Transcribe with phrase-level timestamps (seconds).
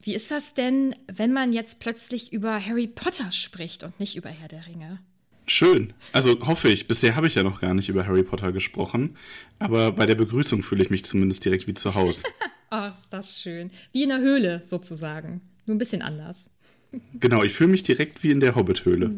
[0.00, 4.28] wie ist das denn, wenn man jetzt plötzlich über Harry Potter spricht und nicht über
[4.28, 5.00] Herr der Ringe?
[5.46, 5.94] Schön.
[6.12, 6.88] Also hoffe ich.
[6.88, 9.16] Bisher habe ich ja noch gar nicht über Harry Potter gesprochen.
[9.58, 12.24] Aber bei der Begrüßung fühle ich mich zumindest direkt wie zu Hause.
[12.70, 13.70] Ach, ist das schön.
[13.92, 15.40] Wie in der Höhle sozusagen.
[15.64, 16.50] Nur ein bisschen anders.
[17.14, 19.10] Genau, ich fühle mich direkt wie in der Hobbit-Höhle.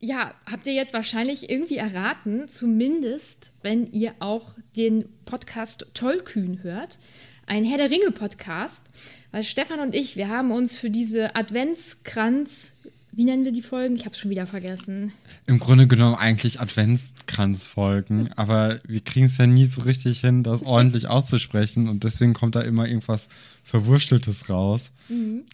[0.00, 6.98] Ja, habt ihr jetzt wahrscheinlich irgendwie erraten, zumindest wenn ihr auch den Podcast Tollkühn hört.
[7.46, 8.84] Ein Herr der Ringe Podcast.
[9.30, 12.76] Weil Stefan und ich, wir haben uns für diese Adventskranz,
[13.12, 13.96] wie nennen wir die Folgen?
[13.96, 15.12] Ich habe es schon wieder vergessen.
[15.46, 20.62] Im Grunde genommen eigentlich Adventskranzfolgen, aber wir kriegen es ja nie so richtig hin, das
[20.62, 23.28] ordentlich auszusprechen und deswegen kommt da immer irgendwas
[23.62, 24.90] Verwurschteltes raus.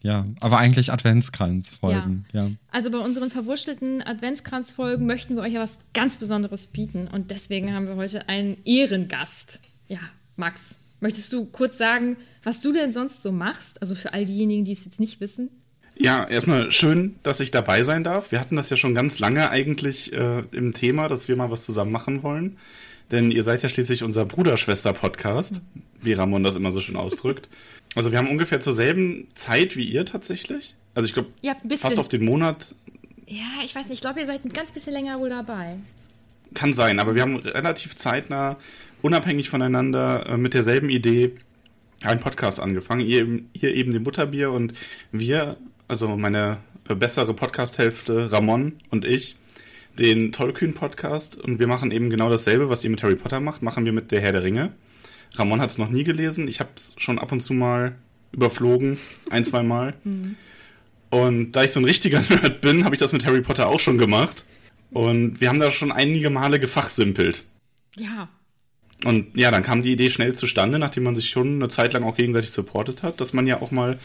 [0.03, 2.51] Ja, aber eigentlich Adventskranzfolgen, ja.
[2.71, 7.75] Also bei unseren verwurschtelten Adventskranzfolgen möchten wir euch ja was ganz Besonderes bieten und deswegen
[7.75, 9.61] haben wir heute einen Ehrengast.
[9.89, 9.99] Ja,
[10.37, 13.81] Max, möchtest du kurz sagen, was du denn sonst so machst?
[13.83, 15.51] Also für all diejenigen, die es jetzt nicht wissen.
[15.97, 18.33] Ja, erstmal schön, dass ich dabei sein darf.
[18.33, 21.67] Wir hatten das ja schon ganz lange eigentlich äh, im Thema, dass wir mal was
[21.67, 22.57] zusammen machen wollen.
[23.11, 25.61] Denn ihr seid ja schließlich unser Bruder-Schwester-Podcast,
[26.01, 27.49] wie Ramon das immer so schön ausdrückt.
[27.97, 30.77] Also wir haben ungefähr zur selben Zeit wie ihr tatsächlich.
[30.95, 32.73] Also ich glaube, Ja, fast auf den Monat
[33.27, 35.75] Ja, ich weiß nicht, ich glaube, ihr seid ein ganz bisschen länger wohl dabei.
[36.55, 38.59] Kann sein, aber wir haben relativ zeitnah,
[39.03, 41.33] unabhängig voneinander, äh, mit derselben Idee
[42.03, 43.03] einen Podcast angefangen.
[43.07, 44.73] Ihr, eben- ihr eben den Butterbier und
[45.13, 45.57] wir,
[45.89, 49.37] also meine äh, bessere Podcast-Hälfte, Ramon und ich,
[49.99, 51.37] den Tollkühn-Podcast.
[51.39, 54.11] Und wir machen eben genau dasselbe, was ihr mit Harry Potter macht, machen wir mit
[54.13, 54.73] der Herr der Ringe.
[55.35, 56.49] Ramon hat es noch nie gelesen.
[56.49, 57.95] Ich habe es schon ab und zu mal
[58.33, 58.97] überflogen,
[59.31, 59.95] ein, zwei Mal.
[61.11, 63.81] Und da ich so ein richtiger Nerd bin, habe ich das mit Harry Potter auch
[63.81, 64.45] schon gemacht.
[64.93, 67.45] Und wir haben da schon einige Male gefachsimpelt.
[67.97, 68.29] Ja,
[69.05, 72.05] Und ja, dann kam die Idee schnell zustande, nachdem man sich schon eine Zeit lang
[72.05, 73.99] auch gegenseitig supportet hat, dass man ja auch mal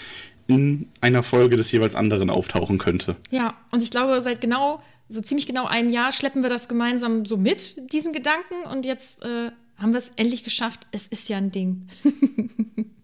[0.47, 3.15] in einer Folge des jeweils anderen auftauchen könnte.
[3.31, 3.55] ja.
[3.71, 7.37] Und ich glaube, seit genau, so ziemlich genau einem Jahr schleppen wir das gemeinsam so
[7.37, 8.63] mit, diesen Gedanken.
[8.71, 10.87] Und jetzt äh, haben wir es endlich geschafft.
[10.91, 11.87] Es ist ja ein Ding.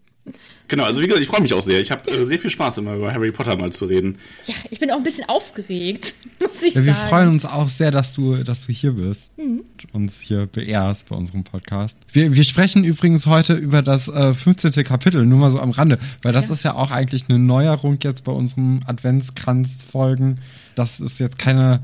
[0.68, 1.80] Genau, also wie gesagt, ich freue mich auch sehr.
[1.80, 4.16] Ich habe äh, sehr viel Spaß, immer über Harry Potter mal zu reden.
[4.46, 7.08] Ja, ich bin auch ein bisschen aufgeregt, muss ich Ja, wir sagen.
[7.10, 9.62] freuen uns auch sehr, dass du, dass du hier bist und
[9.92, 11.96] uns hier beehrst bei unserem Podcast.
[12.12, 14.72] Wir, wir sprechen übrigens heute über das äh, 15.
[14.84, 16.52] Kapitel, nur mal so am Rande, weil das Ja.
[16.54, 20.38] ist ja auch eigentlich eine Neuerung jetzt bei unserem Adventskranz-Folgen.
[20.74, 21.80] Das ist jetzt keine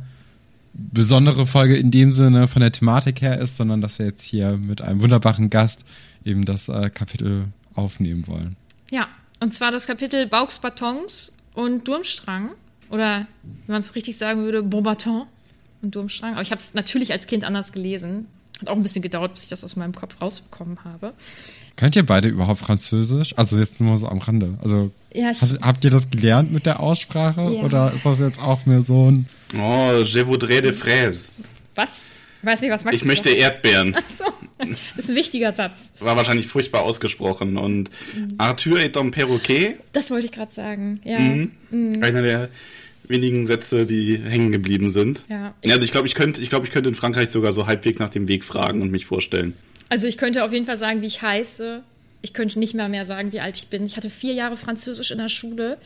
[0.73, 4.59] besondere Folge in dem Sinne von der Thematik her ist, sondern dass wir jetzt hier
[4.67, 5.81] mit einem wunderbaren Gast
[6.25, 7.47] eben das äh, Kapitel
[7.79, 8.57] aufnehmen wollen.
[8.91, 9.09] Ja,
[9.41, 12.51] und zwar das Kapitel Bauchsbatons und Durmstrang.
[12.91, 13.27] Oder,
[13.67, 15.27] wenn man es richtig sagen würde, Beaubaton
[15.83, 16.33] und Durmstrang.
[16.33, 18.27] Aber ich habe es natürlich als Kind anders gelesen.
[18.61, 21.13] Hat auch ein bisschen gedauert, bis ich das aus meinem Kopf rausbekommen habe.
[21.77, 23.39] Könnt ihr beide überhaupt Französisch?
[23.39, 24.59] Also jetzt nur so am Rande.
[24.63, 27.43] Also Ja, hast, habt ihr das gelernt mit der Aussprache?
[27.43, 27.63] Ja.
[27.63, 29.29] Oder ist das jetzt auch mehr so ein...
[29.57, 31.31] Oh, je voudrais des fraises.
[31.77, 32.07] Was?
[32.41, 33.97] Ich weiß nicht, was Max Ich möchte Erdbeeren.
[34.17, 34.25] So,
[34.59, 35.91] das ist ein wichtiger Satz.
[35.99, 37.57] War wahrscheinlich furchtbar ausgesprochen.
[37.57, 37.91] Und
[38.39, 39.77] Arthur est un perroquet.
[39.93, 41.01] Das wollte ich gerade sagen.
[41.05, 41.19] Ja.
[41.19, 42.03] Mhm.
[42.03, 42.49] Einer der
[43.09, 45.25] wenigen Sätze, die hängen geblieben sind.
[45.29, 45.55] Ja.
[45.65, 48.11] Also ich glaube, ich könnte, ich glaube, ich könnte in Frankreich sogar so halbwegs nach
[48.11, 49.55] dem Weg fragen und mich vorstellen.
[49.89, 51.83] Also ich könnte auf jeden Fall sagen, wie ich heiße.
[52.21, 53.87] Ich könnte nicht mal mehr sagen, wie alt ich bin.
[53.87, 55.79] Ich hatte vier Jahre Französisch in der Schule.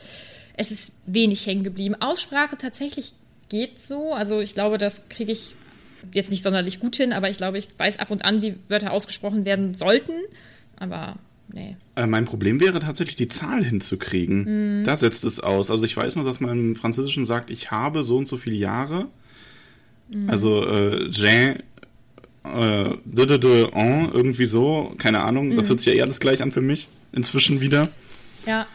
[0.55, 1.95] Es ist wenig hängen geblieben.
[1.99, 3.13] Aussprache tatsächlich
[3.49, 4.13] geht so.
[4.13, 5.55] Also ich glaube, das kriege ich
[6.11, 8.91] jetzt nicht sonderlich gut hin, aber ich glaube, ich weiß ab und an, wie Wörter
[8.91, 10.13] ausgesprochen werden sollten.
[10.77, 11.17] Aber
[11.51, 11.75] nee.
[11.95, 14.83] Äh, mein Problem wäre tatsächlich, die Zahl hinzukriegen.
[14.85, 15.71] Da setzt es aus.
[15.71, 18.55] Also ich weiß nur, dass man im Französischen sagt, ich habe so und so viele
[18.57, 19.07] Jahre.
[20.27, 21.63] Also äh, Jean,
[22.43, 25.55] äh, de, de, de, en, irgendwie so, keine Ahnung.
[25.55, 26.87] Das hört sich ja eher alles gleich an für mich.
[27.11, 27.89] Inzwischen wieder.
[28.45, 28.67] Ja.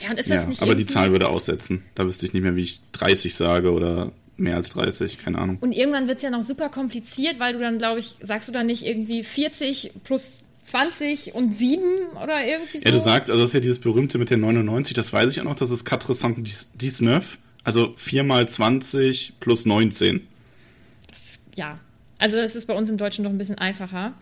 [0.00, 1.82] Ja, und ist das Ja, nicht aber die Zahl würde aussetzen.
[1.94, 5.58] Da wüsste ich nicht mehr, wie ich 30 sage oder mehr als 30, keine Ahnung.
[5.60, 8.52] Und irgendwann wird es ja noch super kompliziert, weil du dann, glaube ich, sagst du
[8.52, 11.82] dann nicht irgendwie 40 plus 20 und 7
[12.22, 12.84] oder irgendwie so?
[12.84, 15.40] Ja, du sagst, also das ist ja dieses berühmte mit der 99, das weiß ich
[15.40, 20.26] auch noch, das ist 419, also 4 mal 20 plus 19.
[21.56, 21.78] ja.
[22.16, 24.14] Also das ist bei uns im Deutschen noch ein bisschen einfacher.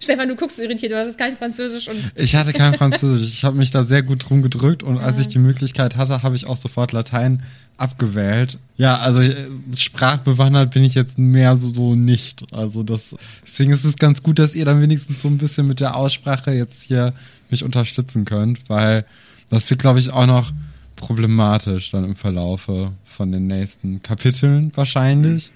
[0.00, 3.28] Stefan, du guckst irritiert, du hast kein Französisch und Ich hatte kein Französisch.
[3.28, 6.36] Ich habe mich da sehr gut drum gedrückt und als ich die Möglichkeit hatte, habe
[6.36, 7.42] ich auch sofort Latein
[7.78, 8.58] abgewählt.
[8.76, 9.34] Ja, also äh,
[9.76, 12.44] sprachbewandert bin ich jetzt mehr so, so nicht.
[12.52, 15.80] Also das, deswegen ist es ganz gut, dass ihr dann wenigstens so ein bisschen mit
[15.80, 17.12] der Aussprache jetzt hier
[17.50, 19.04] mich unterstützen könnt, weil
[19.50, 20.52] das wird, glaube ich, auch noch
[20.96, 25.50] problematisch dann im Verlaufe von den nächsten Kapiteln wahrscheinlich.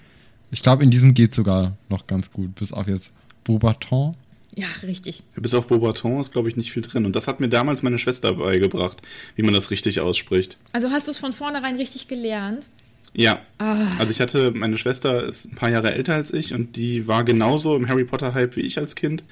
[0.51, 3.11] Ich glaube, in diesem geht sogar noch ganz gut, bis auf jetzt
[3.43, 4.13] Beaubaton.
[4.55, 5.23] Ja, richtig.
[5.35, 7.05] Bis auf Beaubaton ist, glaube ich, nicht viel drin.
[7.05, 9.01] Und das hat mir damals meine Schwester beigebracht,
[9.35, 10.57] wie man das richtig ausspricht.
[10.73, 12.69] Also hast du es von vornherein richtig gelernt?
[13.15, 13.41] Ja.
[13.57, 17.23] Also ich hatte, meine Schwester ist ein paar Jahre älter als ich und die war
[17.23, 19.23] genauso im Harry Potter-Hype wie ich als Kind.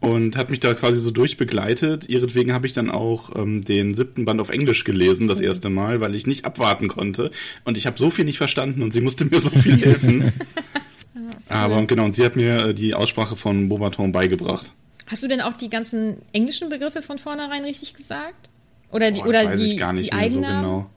[0.00, 2.08] Und hat mich da quasi so durchbegleitet.
[2.08, 6.00] Ihretwegen habe ich dann auch ähm, den siebten Band auf Englisch gelesen, das erste Mal,
[6.00, 7.30] weil ich nicht abwarten konnte.
[7.64, 10.32] Und ich habe so viel nicht verstanden und sie musste mir so viel helfen.
[11.48, 14.72] Aber genau, und sie hat mir äh, die Aussprache von Beaubaton beigebracht.
[15.06, 18.50] Hast du denn auch die ganzen englischen Begriffe von vornherein richtig gesagt?
[18.90, 20.62] Oder die, Boah, oder das weiß die, ich gar nicht mehr so Eigennamen?
[20.62, 20.90] genau.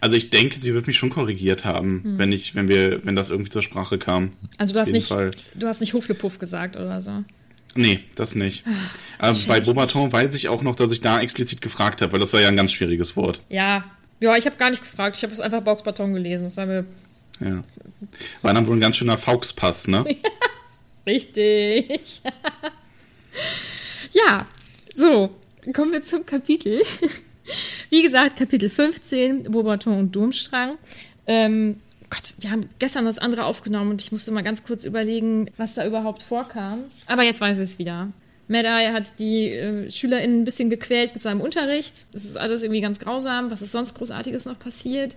[0.00, 2.18] Also ich denke, sie wird mich schon korrigiert haben, Hm.
[2.18, 4.32] wenn ich, wenn wir, wenn das irgendwie zur Sprache kam.
[4.58, 5.30] Also du hast nicht, Fall.
[5.54, 7.24] du hast nicht Huflepuff gesagt oder so.
[7.74, 8.64] Nee, das nicht.
[9.18, 12.12] Also bei schäme ich Beaubaton weiß ich auch noch, dass ich da explizit gefragt habe,
[12.12, 13.42] weil das war ja ein ganz schwieriges Wort.
[13.48, 13.84] Ja.
[14.18, 15.16] Ja, ich habe gar nicht gefragt.
[15.16, 16.44] Ich habe es einfach Boxbaton gelesen.
[16.44, 16.86] Das war mir
[17.40, 17.62] Ja.
[18.42, 20.04] War dann wohl ein ganz schöner Fauxpass, ne?
[21.06, 22.22] richtig.
[24.12, 24.46] ja,
[24.94, 25.30] so.
[25.72, 26.80] Kommen wir zum Kapitel.
[27.90, 30.78] Wie gesagt, Kapitel 15, Beaubaton und Durmstrang.
[31.26, 35.50] Ähm, Gott, wir haben gestern das andere aufgenommen und ich musste mal ganz kurz überlegen,
[35.56, 36.84] was da überhaupt vorkam.
[37.06, 38.12] Aber jetzt weiß ich es wieder.
[38.48, 42.06] Mad-Eye hat die äh, SchülerInnen ein bisschen gequält mit seinem Unterricht.
[42.12, 43.50] Es ist alles irgendwie ganz grausam.
[43.50, 45.16] Was ist sonst Großartiges noch passiert?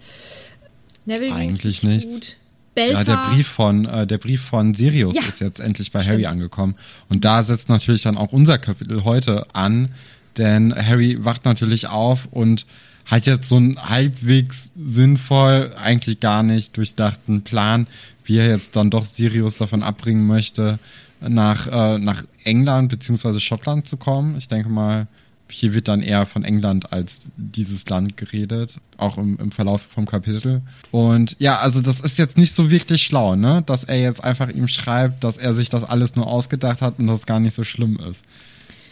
[1.05, 2.11] Neville Eigentlich nicht nichts.
[2.13, 2.35] gut.
[2.77, 5.23] Ja, der Brief von äh, der Brief von Sirius Ja.
[5.23, 6.75] ist jetzt endlich bei Harry angekommen
[7.09, 9.89] und da setzt natürlich dann auch unser Kapitel heute an,
[10.37, 12.65] denn Harry wacht natürlich auf und
[13.05, 17.85] hat jetzt so einen halbwegs sinnvoll, eigentlich gar nicht durchdachten Plan,
[18.23, 20.79] wie er jetzt dann doch Sirius davon abbringen möchte,
[21.19, 24.37] nach äh, nach England beziehungsweise Schottland zu kommen.
[24.37, 25.07] Ich denke mal,
[25.49, 30.05] hier wird dann eher von England als dieses Land geredet, auch im, im Verlauf vom
[30.05, 30.61] Kapitel.
[30.91, 33.63] Und ja, also das ist jetzt nicht so wirklich schlau, ne?
[33.65, 37.07] Dass er jetzt einfach ihm schreibt, dass er sich das alles nur ausgedacht hat und
[37.07, 38.23] das gar nicht so schlimm ist.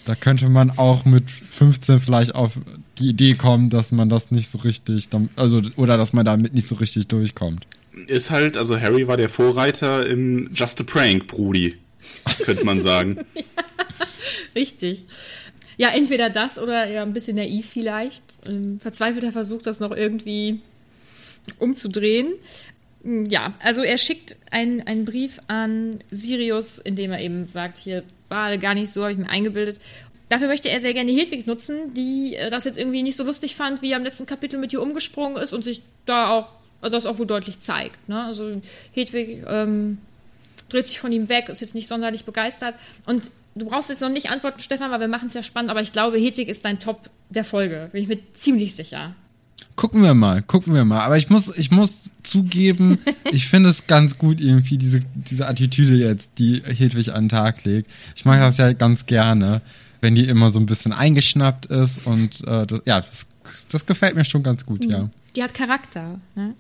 [0.05, 2.53] Da könnte man auch mit 15 vielleicht auf
[2.97, 6.67] die Idee kommen, dass man das nicht so richtig, also oder dass man damit nicht
[6.67, 7.67] so richtig durchkommt.
[8.07, 11.75] Ist halt, also Harry war der Vorreiter im Just a Prank, Brudi,
[12.43, 13.17] könnte man sagen.
[14.55, 15.05] Richtig.
[15.77, 18.23] Ja, entweder das oder ja, ein bisschen naiv vielleicht.
[18.47, 20.59] Ein verzweifelter Versuch, das noch irgendwie
[21.59, 22.33] umzudrehen.
[23.03, 28.03] Ja, also er schickt einen, einen Brief an Sirius, in dem er eben sagt, hier
[28.27, 29.79] war gar nicht so, habe ich mir eingebildet.
[30.29, 33.55] Dafür möchte er sehr gerne Hedwig nutzen, die äh, das jetzt irgendwie nicht so lustig
[33.55, 36.49] fand, wie er im letzten Kapitel mit ihr umgesprungen ist und sich da auch
[36.81, 38.09] das auch wohl deutlich zeigt.
[38.09, 38.23] Ne?
[38.23, 38.61] Also
[38.93, 39.99] Hedwig ähm,
[40.69, 42.75] dreht sich von ihm weg, ist jetzt nicht sonderlich begeistert.
[43.05, 45.81] Und du brauchst jetzt noch nicht antworten, Stefan, weil wir machen es ja spannend, aber
[45.81, 47.89] ich glaube, Hedwig ist dein Top der Folge.
[47.91, 49.15] Bin ich mir ziemlich sicher.
[49.75, 51.01] Gucken wir mal, gucken wir mal.
[51.01, 52.99] Aber ich muss, ich muss zugeben,
[53.31, 57.63] ich finde es ganz gut irgendwie, diese, diese Attitüde jetzt, die Hedwig an den Tag
[57.63, 57.91] legt.
[58.15, 59.61] Ich mag das ja ganz gerne.
[60.01, 63.27] wenn die immer so ein bisschen eingeschnappt ist und äh, das, ja, das,
[63.71, 65.09] das gefällt mir schon ganz gut, ja.
[65.35, 66.19] Die hat Charakter.
[66.35, 66.53] Ne?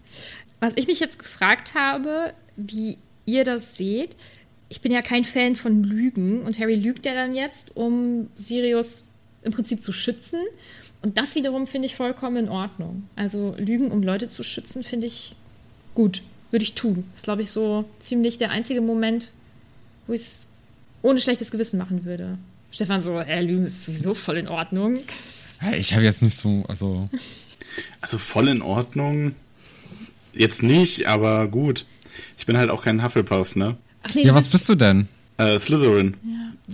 [0.59, 4.15] Was ich mich jetzt gefragt habe, wie ihr das seht,
[4.69, 9.05] ich bin ja kein Fan von Lügen und Harry lügt ja dann jetzt, um Sirius
[9.43, 10.39] im Prinzip zu schützen.
[11.01, 13.07] Und das wiederum finde ich vollkommen in Ordnung.
[13.15, 15.35] Also Lügen, um Leute zu schützen, finde ich
[15.95, 16.23] gut.
[16.51, 17.05] Würde ich tun.
[17.11, 19.31] Das ist, glaube ich, so ziemlich der einzige Moment,
[20.07, 20.47] wo ich es
[21.01, 22.37] ohne schlechtes Gewissen machen würde.
[22.71, 24.99] Stefan so, äh, Lügen ist sowieso voll in Ordnung.
[25.77, 27.09] Ich habe jetzt nicht so, also.
[28.01, 29.35] Also voll in Ordnung.
[30.33, 31.85] Jetzt nicht, aber gut.
[32.37, 33.77] Ich bin halt auch kein Hufflepuff, ne?
[34.03, 35.07] Ach nee, Ja, was bist- du denn?
[35.37, 36.15] Äh, Slytherin.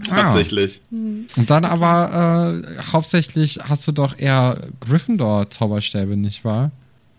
[0.07, 0.81] Tatsächlich.
[0.91, 6.71] Und dann aber äh, hauptsächlich hast du doch eher Gryffindor-Zauberstäbe, nicht wahr?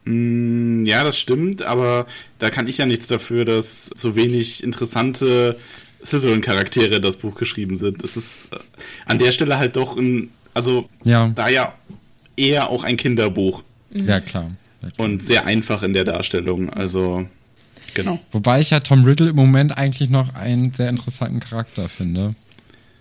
[0.04, 2.06] Mm, ja, das stimmt, aber
[2.38, 5.56] da kann ich ja nichts dafür, dass so wenig interessante
[6.04, 8.02] Slytherin-Charaktere in das Buch geschrieben sind.
[8.02, 8.56] Das ist äh,
[9.06, 11.28] an der Stelle halt doch ein, also Ja.
[11.34, 11.74] da ja
[12.36, 14.50] eher auch ein Kinderbuch Ja, klar.
[14.82, 15.06] Ja, klar.
[15.08, 16.70] und sehr einfach in der Darstellung.
[16.70, 17.26] Also,
[17.94, 18.20] genau.
[18.32, 22.34] Wobei ich ja Tom Riddle im Moment eigentlich noch einen sehr interessanten Charakter finde.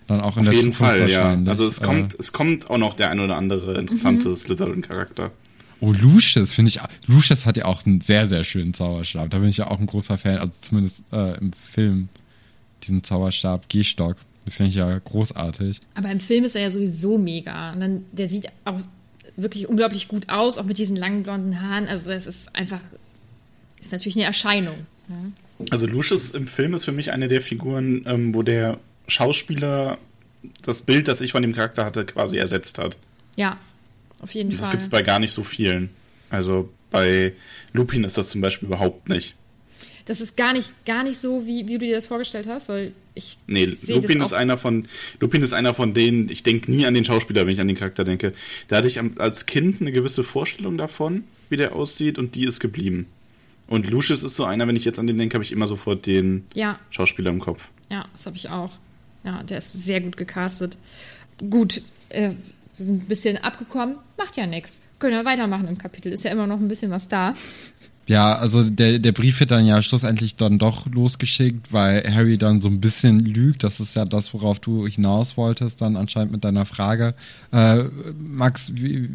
[0.07, 1.37] Dann auch in Auf der jeden Zukunft Fall, ja.
[1.47, 5.31] Also es Äh, kommt, es kommt auch noch der ein oder andere interessante Slytherin-Charakter.
[5.79, 6.79] Oh, Lucius finde ich.
[7.07, 9.29] Lucius hat ja auch einen sehr, sehr schönen Zauberstab.
[9.29, 10.37] Da bin ich ja auch ein großer Fan.
[10.37, 12.09] Also zumindest äh, im Film.
[12.83, 14.17] Diesen Zauberstab, Gehstock.
[14.45, 15.79] Den finde ich ja großartig.
[15.95, 17.71] Aber im Film ist er ja sowieso mega.
[17.71, 18.79] Und dann, der sieht auch
[19.37, 21.87] wirklich unglaublich gut aus, auch mit diesen langen blonden Haaren.
[21.87, 22.81] Also das ist einfach,
[23.85, 24.85] ist natürlich eine Erscheinung.
[25.69, 29.97] Also Lucius im Film ist für mich eine der Figuren, ähm, wo der Schauspieler
[30.63, 32.97] das Bild, das ich von dem Charakter hatte, quasi ersetzt hat.
[33.35, 33.57] Ja,
[34.19, 34.71] auf jeden Das Fall.
[34.71, 35.89] gibt es bei gar nicht so vielen.
[36.29, 37.33] Also bei
[37.73, 39.35] Lupin ist das zum Beispiel überhaupt nicht.
[40.05, 42.91] Das ist gar nicht, gar nicht so, wie, wie du dir das vorgestellt hast, weil
[43.15, 44.87] ich Nee, Lupin das ist einer von
[45.21, 47.77] Lupin ist einer von denen, ich denke nie an den Schauspieler, wenn ich an den
[47.77, 48.33] Charakter denke.
[48.67, 52.59] Da hatte ich als Kind eine gewisse Vorstellung davon, wie der aussieht, und die ist
[52.59, 53.05] geblieben.
[53.67, 56.05] Und Lucius ist so einer, wenn ich jetzt an den denke, habe ich immer sofort
[56.05, 57.67] den Ja, Schauspieler im Kopf.
[57.89, 58.71] ja, das habe ich auch.
[59.23, 60.77] Ja, der ist sehr gut gecastet.
[61.49, 62.31] Gut, äh,
[62.75, 64.79] wir sind ein bisschen abgekommen, macht ja nichts.
[64.99, 67.33] Können wir weitermachen im Kapitel, ist ja immer noch ein bisschen was da.
[68.05, 72.59] Ja, also der, der Brief wird dann ja schlussendlich dann doch losgeschickt, weil Harry dann
[72.59, 73.63] so ein bisschen lügt.
[73.63, 77.13] Das ist ja das, worauf du hinaus wolltest, dann anscheinend mit deiner Frage.
[77.53, 77.83] Äh,
[78.19, 79.09] Max, wie,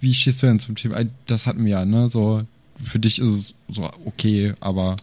[0.00, 1.04] wie stehst du denn zum Thema?
[1.28, 2.08] Das hatten wir ja, ne?
[2.08, 2.42] So,
[2.82, 4.96] für dich ist es so okay, aber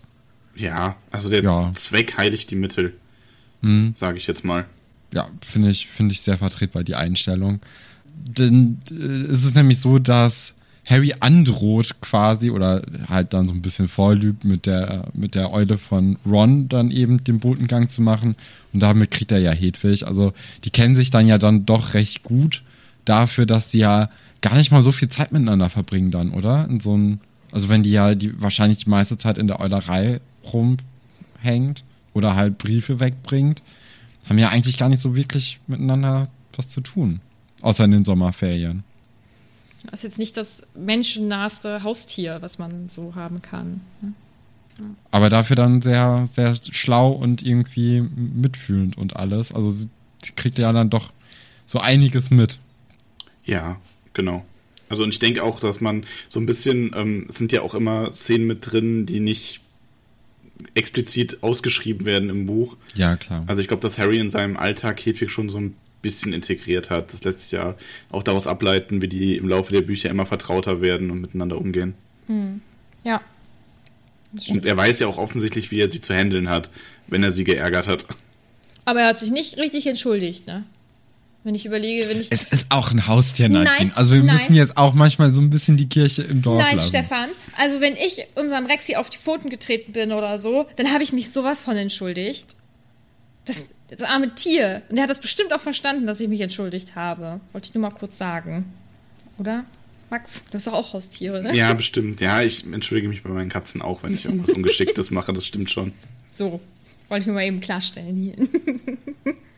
[0.56, 1.72] Ja, also der Ja.
[1.76, 2.94] Zweck heiligt die Mittel,
[3.62, 4.66] hm, sage ich jetzt mal.
[5.14, 7.60] ja, finde ich, finde ich sehr vertretbar, die Einstellung.
[8.16, 10.54] Denn äh, es ist nämlich so, dass
[10.86, 15.78] Harry androht quasi oder halt dann so ein bisschen vorlügt mit der, mit der Eule
[15.78, 18.36] von Ron dann eben den Botengang zu machen.
[18.74, 20.06] Und damit kriegt er ja Hedwig.
[20.06, 20.34] Also
[20.64, 22.64] die kennen sich dann ja dann doch recht gut
[23.06, 24.10] dafür, dass sie ja
[24.42, 26.68] gar nicht mal so viel Zeit miteinander verbringen dann, oder?
[26.70, 27.20] In so ein,
[27.52, 32.58] also wenn die ja die wahrscheinlich die meiste Zeit in der Eulerei rumhängt oder halt
[32.58, 33.62] Briefe wegbringt,
[34.28, 37.22] haben ja eigentlich gar nicht so wirklich miteinander was zu tun.
[37.62, 38.84] Außer in den Sommerferien.
[39.84, 43.82] Das ist jetzt nicht das menschennaheste Haustier, was man so haben kann.
[44.02, 44.14] ne?
[45.12, 49.54] Aber dafür dann sehr, sehr schlau und irgendwie mitfühlend und alles.
[49.54, 49.90] Also sie
[50.36, 51.12] kriegt ja dann doch
[51.66, 52.60] so einiges mit.
[53.46, 53.78] Ja,
[54.14, 54.46] genau.
[54.90, 57.76] Also und ich denke auch, dass man so ein bisschen, ähm, es sind ja auch
[57.76, 59.62] immer Szenen mit drin, die nicht
[60.74, 62.76] explizit ausgeschrieben werden im Buch.
[62.96, 63.44] Ja, klar.
[63.48, 67.14] Also ich glaube, dass Harry in seinem Alltag Hedwig schon so ein bisschen integriert hat.
[67.14, 67.76] Das lässt sich ja
[68.12, 71.94] auch daraus ableiten, wie die im Laufe der Bücher immer vertrauter werden und miteinander umgehen.
[73.04, 73.22] Ja.
[74.50, 76.70] Und er weiß ja auch offensichtlich, wie er sie zu handeln hat,
[77.08, 78.06] wenn er sie geärgert hat.
[78.86, 80.64] Aber er hat sich nicht richtig entschuldigt, ne?
[81.50, 82.28] Wenn ich überlege, wenn ich.
[82.30, 83.76] es ist auch ein Haustier, Nadine.
[83.76, 84.36] Nein, also wir nein.
[84.36, 86.90] müssen jetzt auch manchmal so ein bisschen die Kirche im Dorf Nein, lassen.
[86.90, 87.30] Stefan.
[87.58, 91.12] Also wenn ich unserem Rexy auf die Pfoten getreten bin oder so, dann habe ich
[91.12, 92.46] mich sowas von entschuldigt.
[93.46, 94.84] Das, das arme Tier.
[94.90, 97.40] Und er hat das bestimmt auch verstanden, dass ich mich entschuldigt habe.
[97.52, 98.72] Wollte ich nur mal kurz sagen.
[99.40, 99.64] Oder?
[100.12, 101.56] Max, du hast doch auch Haustiere, ne?
[101.56, 102.22] Ja, bestimmt.
[102.22, 105.34] Ja, ich entschuldige mich bei meinen Katzen auch, wenn ich irgendwas Ungeschicktes mache.
[105.34, 105.94] Das stimmt schon.
[106.32, 106.62] So.
[107.08, 108.16] Wollte ich nur mal eben klarstellen
[109.26, 109.34] hier.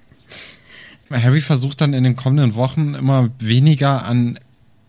[1.11, 4.39] Harry versucht dann in den kommenden Wochen immer weniger an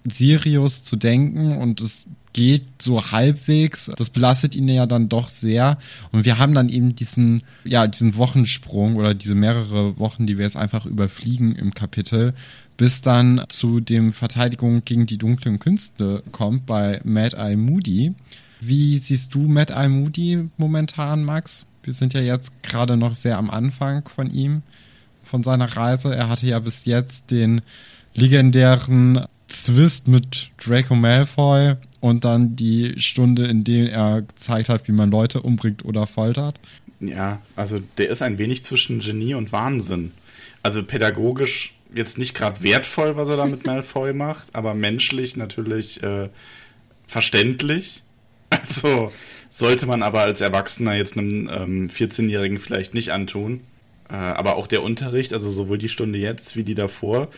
[0.05, 3.91] Sirius zu denken und es geht so halbwegs.
[3.97, 5.79] Das belastet ihn ja dann doch sehr.
[6.13, 10.45] Und wir haben dann eben diesen, ja, diesen Wochensprung oder diese mehrere Wochen, die wir
[10.45, 12.35] jetzt einfach überfliegen im Kapitel,
[12.77, 18.15] bis dann zu dem Verteidigung gegen die dunklen Künste kommt bei Mad Eye Moody.
[18.61, 21.67] Wie siehst du Mad Eye Moody momentan, Max?
[21.83, 24.63] Wir sind ja jetzt gerade noch sehr am Anfang von ihm
[25.33, 26.15] von seiner Reise.
[26.15, 27.63] Er hatte ja bis jetzt den
[28.13, 34.93] legendären Zwist mit Draco Malfoy und dann die Stunde, in der er gezeigt hat, wie
[34.93, 36.61] man Leute umbringt oder foltert.
[37.01, 40.13] Ja, also der ist ein wenig zwischen Genie und Wahnsinn.
[40.63, 46.03] Also pädagogisch jetzt nicht gerade wertvoll, was er da mit Malfoy macht, aber menschlich natürlich
[46.03, 46.29] äh,
[47.07, 48.03] verständlich.
[48.51, 49.11] Also
[49.49, 53.61] sollte man aber als Erwachsener jetzt einem ähm, 14-Jährigen vielleicht nicht antun.
[54.13, 57.29] Äh, aber auch der Unterricht, also sowohl die Stunde jetzt wie die davor,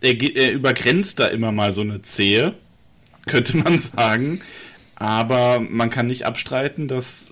[0.00, 2.54] er, geht, er übergrenzt da immer mal so eine Zehe,
[3.26, 4.40] könnte man sagen.
[4.94, 7.28] Aber man kann nicht abstreiten, dass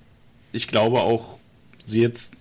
[0.51, 1.37] ich glaube auch
[1.85, 2.33] sie jetzt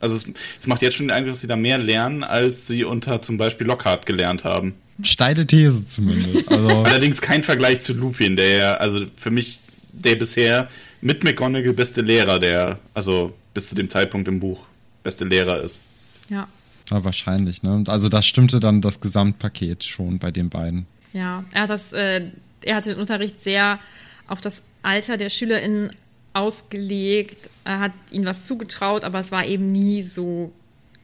[0.00, 0.26] also es,
[0.60, 3.36] es, macht jetzt schon den Eindruck, dass sie da mehr lernen, als sie unter zum
[3.36, 4.74] Beispiel Lockhart gelernt haben.
[5.02, 6.48] Steile These zumindest.
[6.48, 9.58] Also Allerdings kein Vergleich zu Lupin, der ja, also für mich
[9.90, 10.68] der bisher
[11.00, 14.67] mit McGonagall beste Lehrer, der, also bis zu dem Zeitpunkt im Buch
[15.08, 15.80] beste Lehrer ist.
[16.28, 16.46] Ja.
[16.90, 17.82] ja wahrscheinlich, ne?
[17.86, 20.86] Also da stimmte dann das Gesamtpaket schon bei den beiden.
[21.14, 22.26] Ja, er hat das, äh,
[22.60, 23.78] er hat den Unterricht sehr
[24.26, 25.92] auf das Alter der SchülerInnen
[26.34, 27.48] ausgelegt.
[27.64, 30.52] Er hat ihnen was zugetraut, aber es war eben nie so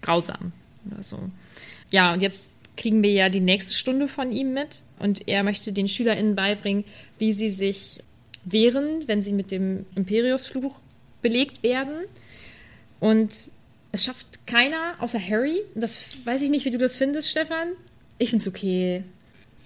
[0.03, 0.53] grausam.
[0.95, 1.19] Also,
[1.91, 5.73] ja, und jetzt kriegen wir ja die nächste Stunde von ihm mit und er möchte
[5.73, 6.85] den SchülerInnen beibringen,
[7.19, 8.01] wie sie sich
[8.45, 10.75] wehren, wenn sie mit dem Imperiusfluch
[11.23, 12.05] belegt werden.
[13.01, 13.51] Und
[13.95, 15.61] es schafft keiner außer Harry.
[15.77, 17.69] Das weiß ich nicht, wie du das findest, Stefan.
[18.19, 19.05] Ich finde es okay.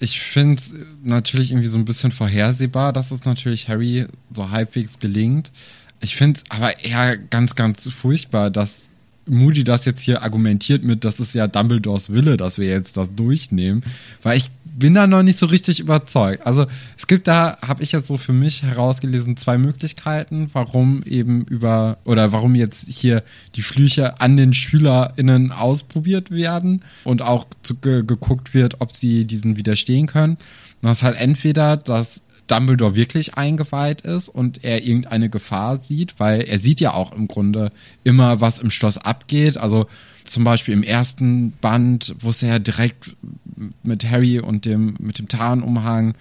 [0.01, 0.71] Ich finde es
[1.03, 5.51] natürlich irgendwie so ein bisschen vorhersehbar, dass es natürlich Harry so halbwegs gelingt.
[6.01, 8.83] Ich finde es aber eher ganz, ganz furchtbar, dass
[9.27, 13.09] Moody das jetzt hier argumentiert mit, das ist ja Dumbledores Wille, dass wir jetzt das
[13.15, 13.83] durchnehmen,
[14.23, 16.47] weil ich bin da noch nicht so richtig überzeugt.
[16.47, 16.67] Also
[16.97, 21.99] es gibt da, habe ich jetzt so für mich herausgelesen, zwei Möglichkeiten, warum eben über
[22.05, 23.23] oder warum jetzt hier
[23.55, 29.25] die Flüche an den SchülerInnen ausprobiert werden und auch zu, ge, geguckt wird, ob sie
[29.25, 30.39] diesen widerstehen können.
[30.83, 36.43] Das ist halt entweder, dass Dumbledore wirklich eingeweiht ist und er irgendeine Gefahr sieht, weil
[36.43, 37.71] er sieht ja auch im Grunde
[38.05, 39.59] immer, was im Schloss abgeht.
[39.59, 39.87] Also
[40.31, 43.15] zum Beispiel im ersten Band wusste er direkt
[43.83, 46.15] mit Harry und dem, mit dem Tarnumhang,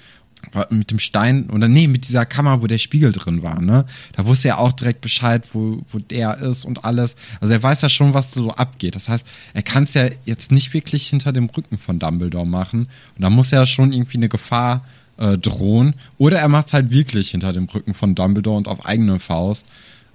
[0.69, 3.85] mit dem Stein, oder nee, mit dieser Kammer, wo der Spiegel drin war, ne?
[4.13, 7.15] Da wusste er auch direkt Bescheid, wo, wo der ist und alles.
[7.41, 8.95] Also er weiß ja schon, was so abgeht.
[8.95, 12.87] Das heißt, er kann es ja jetzt nicht wirklich hinter dem Rücken von Dumbledore machen.
[13.15, 14.85] Und da muss ja schon irgendwie eine Gefahr
[15.17, 15.95] äh, drohen.
[16.17, 19.65] Oder er macht es halt wirklich hinter dem Rücken von Dumbledore und auf eigene Faust.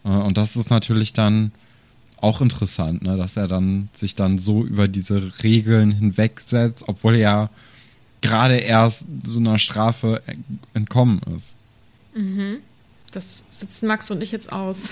[0.05, 1.53] Äh, und das ist natürlich dann
[2.23, 3.17] auch interessant, ne?
[3.17, 7.51] dass er dann sich dann so über diese Regeln hinwegsetzt, obwohl er
[8.21, 10.23] gerade erst so einer Strafe
[10.73, 11.57] entkommen ist.
[12.15, 12.59] Mhm.
[13.11, 14.91] Das sitzen Max und ich jetzt aus.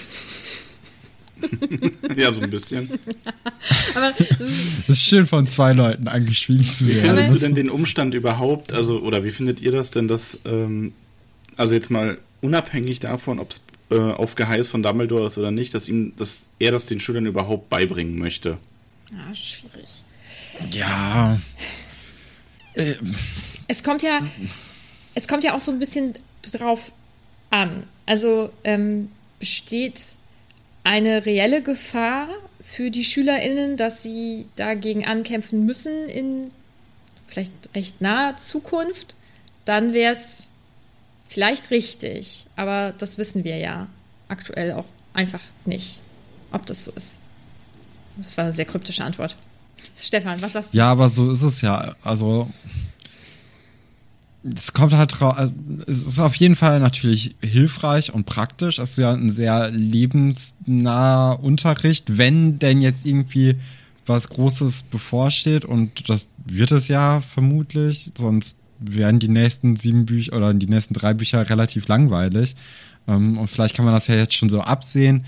[2.17, 2.91] ja, so ein bisschen.
[3.95, 7.03] Aber das ist, das ist schön von zwei Leuten angeschwiegen zu werden.
[7.03, 10.39] Wie findest du denn den Umstand überhaupt, also, oder wie findet ihr das denn, dass,
[10.45, 10.93] ähm,
[11.57, 15.75] also jetzt mal unabhängig davon, ob es äh, auf Geheiß von Dumbledore ist oder nicht,
[15.75, 18.59] dass ihm, dass er das den Schülern überhaupt beibringen möchte?
[19.13, 20.03] Ja, schwierig.
[20.71, 21.41] Ja.
[22.75, 22.97] Es,
[23.69, 24.21] es kommt ja,
[25.15, 26.93] es kommt ja auch so ein bisschen drauf
[27.51, 27.85] an.
[28.07, 30.01] Also ähm, besteht
[30.85, 32.29] eine reelle Gefahr
[32.65, 36.51] für die SchülerInnen, dass sie dagegen ankämpfen müssen in
[37.31, 39.17] vielleicht recht naher Zukunft,
[39.65, 40.49] dann wäre es
[41.31, 42.47] vielleicht richtig.
[42.57, 43.87] Aber das wissen wir ja
[44.29, 45.99] aktuell auch einfach nicht,
[46.53, 47.21] ob das so ist.
[48.19, 49.37] Das war eine sehr kryptische Antwort.
[49.99, 50.79] Stefan, was sagst du?
[50.79, 51.95] Ja, aber so ist es ja.
[52.03, 52.51] Also
[54.43, 55.53] es kommt halt drauf, also,
[55.87, 58.79] es ist auf jeden Fall natürlich hilfreich und praktisch.
[58.79, 63.57] Es ist ja ein sehr lebensnaher Unterricht, wenn denn jetzt irgendwie
[64.07, 70.37] was Großes bevorsteht und das wird es ja vermutlich, sonst werden die nächsten sieben Bücher
[70.37, 72.57] oder die nächsten drei Bücher relativ langweilig.
[73.07, 75.27] Ähm, und vielleicht kann man das ja jetzt schon so absehen.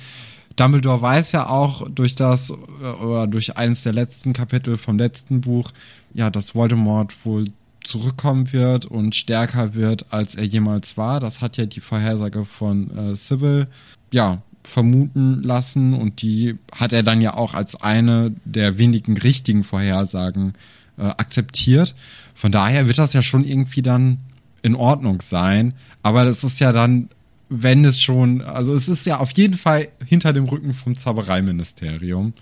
[0.56, 5.40] Dumbledore weiß ja auch durch das äh, oder durch eines der letzten Kapitel vom letzten
[5.40, 5.72] Buch,
[6.14, 7.44] ja, dass Voldemort wohl
[7.84, 11.20] zurückkommen wird und stärker wird, als er jemals war.
[11.20, 13.66] Das hat ja die Vorhersage von äh, Sybil
[14.12, 19.64] ja vermuten lassen und die hat er dann ja auch als eine der wenigen richtigen
[19.64, 21.94] Vorhersagen äh, akzeptiert.
[22.34, 24.18] Von daher wird das ja schon irgendwie dann
[24.62, 25.74] in Ordnung sein.
[26.02, 27.08] Aber das ist ja dann,
[27.48, 32.32] wenn es schon, also es ist ja auf jeden Fall hinter dem Rücken vom Zaubereiministerium.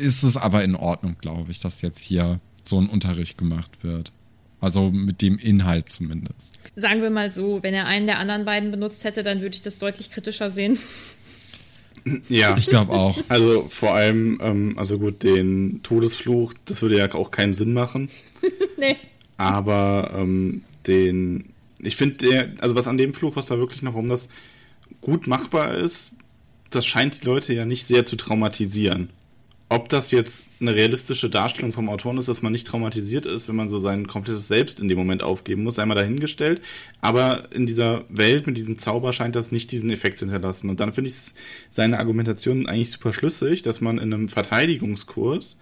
[0.00, 4.12] Ist es aber in Ordnung, glaube ich, dass jetzt hier so ein Unterricht gemacht wird.
[4.60, 6.58] Also mit dem Inhalt zumindest.
[6.74, 9.62] Sagen wir mal so, wenn er einen der anderen beiden benutzt hätte, dann würde ich
[9.62, 10.78] das deutlich kritischer sehen.
[12.28, 12.56] Ja.
[12.56, 13.18] Ich glaube auch.
[13.28, 18.10] Also vor allem, ähm, also gut, den Todesfluch, das würde ja auch keinen Sinn machen.
[18.76, 18.96] nee.
[19.36, 23.94] Aber ähm, den, ich finde, der, also was an dem Fluch, was da wirklich noch,
[23.94, 24.28] um das
[25.00, 26.14] gut machbar ist,
[26.70, 29.10] das scheint die Leute ja nicht sehr zu traumatisieren.
[29.70, 33.56] Ob das jetzt eine realistische Darstellung vom Autoren ist, dass man nicht traumatisiert ist, wenn
[33.56, 36.60] man so sein komplettes Selbst in dem Moment aufgeben muss, sei mal dahingestellt.
[37.00, 40.68] Aber in dieser Welt mit diesem Zauber scheint das nicht diesen Effekt zu hinterlassen.
[40.68, 41.16] Und dann finde ich
[41.70, 45.56] seine Argumentation eigentlich super schlüssig, dass man in einem Verteidigungskurs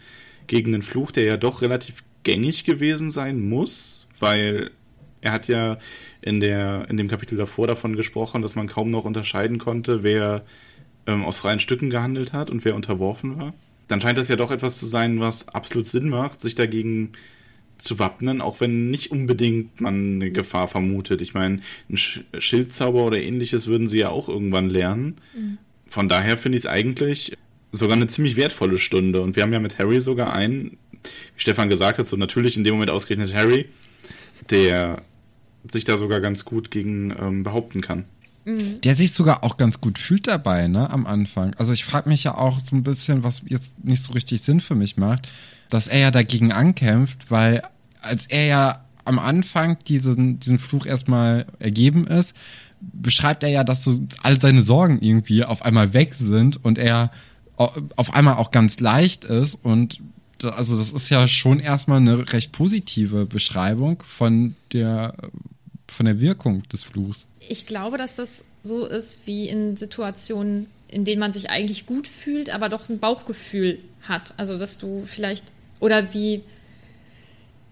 [0.49, 4.73] gegen den Fluch, der ja doch relativ gängig gewesen sein muss, weil
[5.21, 5.79] er hat ja
[6.21, 10.45] in der in dem Kapitel davor davon gesprochen, dass man kaum noch unterscheiden konnte, wer
[11.07, 13.55] ähm, aus freien Stücken gehandelt hat und wer unterworfen war.
[13.93, 17.13] Dann scheint das ja doch etwas zu sein, was absolut Sinn macht, sich dagegen
[17.77, 21.21] zu wappnen, auch wenn nicht unbedingt man eine Gefahr vermutet.
[21.21, 25.19] Ich meine, ein Schildzauber oder ähnliches würden sie ja auch irgendwann lernen.
[25.35, 25.59] Mhm.
[25.91, 27.37] Von daher finde ich es eigentlich
[27.71, 29.21] sogar eine ziemlich wertvolle Stunde.
[29.21, 30.79] Und wir haben ja mit Harry sogar einen,
[31.35, 33.69] wie Stefan gesagt hat, so natürlich in dem Moment ausgerechnet Harry,
[34.49, 35.03] der
[35.71, 38.07] sich da sogar ganz gut gegen ähm, behaupten kann.
[38.45, 38.81] Mhm.
[38.81, 41.55] Der sich sogar auch ganz gut fühlt dabei, ne, am Anfang.
[41.59, 44.61] Also ich frage mich ja auch so ein bisschen, was jetzt nicht so richtig Sinn
[44.61, 45.29] für mich macht,
[45.69, 47.63] dass er ja dagegen ankämpft, weil
[48.01, 52.35] als er ja am Anfang diesen, diesen Fluch erstmal ergeben ist,
[52.81, 57.11] beschreibt er ja, dass so all seine Sorgen irgendwie auf einmal weg sind und er
[57.57, 60.01] auf einmal auch ganz leicht ist und
[60.43, 65.15] also das ist ja schon erstmal eine recht positive Beschreibung von der
[65.93, 67.29] von der Wirkung des Fluchs.
[67.49, 72.07] Ich glaube, dass das so ist wie in Situationen, in denen man sich eigentlich gut
[72.07, 74.35] fühlt, aber doch ein Bauchgefühl hat.
[74.39, 75.45] Also, dass du vielleicht,
[75.81, 76.43] oder wie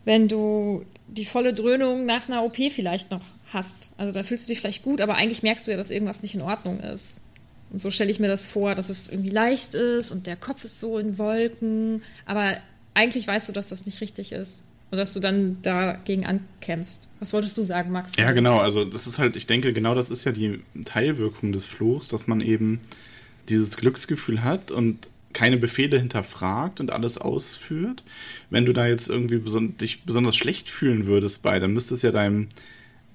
[0.05, 3.93] wenn du die volle Dröhnung nach einer OP vielleicht noch hast.
[3.97, 6.35] Also, da fühlst du dich vielleicht gut, aber eigentlich merkst du ja, dass irgendwas nicht
[6.35, 7.21] in Ordnung ist.
[7.71, 10.65] Und so stelle ich mir das vor, dass es irgendwie leicht ist und der Kopf
[10.65, 12.57] ist so in Wolken, aber
[12.95, 14.65] eigentlich weißt du, dass das nicht richtig ist.
[14.91, 17.09] Und dass du dann dagegen ankämpfst.
[17.21, 18.17] Was wolltest du sagen, Max?
[18.17, 18.59] Ja, genau.
[18.59, 22.27] Also, das ist halt, ich denke, genau das ist ja die Teilwirkung des Fluchs, dass
[22.27, 22.81] man eben
[23.49, 28.03] dieses Glücksgefühl hat und keine Befehle hinterfragt und alles ausführt.
[28.51, 32.03] Wenn du da jetzt irgendwie beson dich besonders schlecht fühlen würdest bei, dann müsste es
[32.03, 32.49] ja deinem,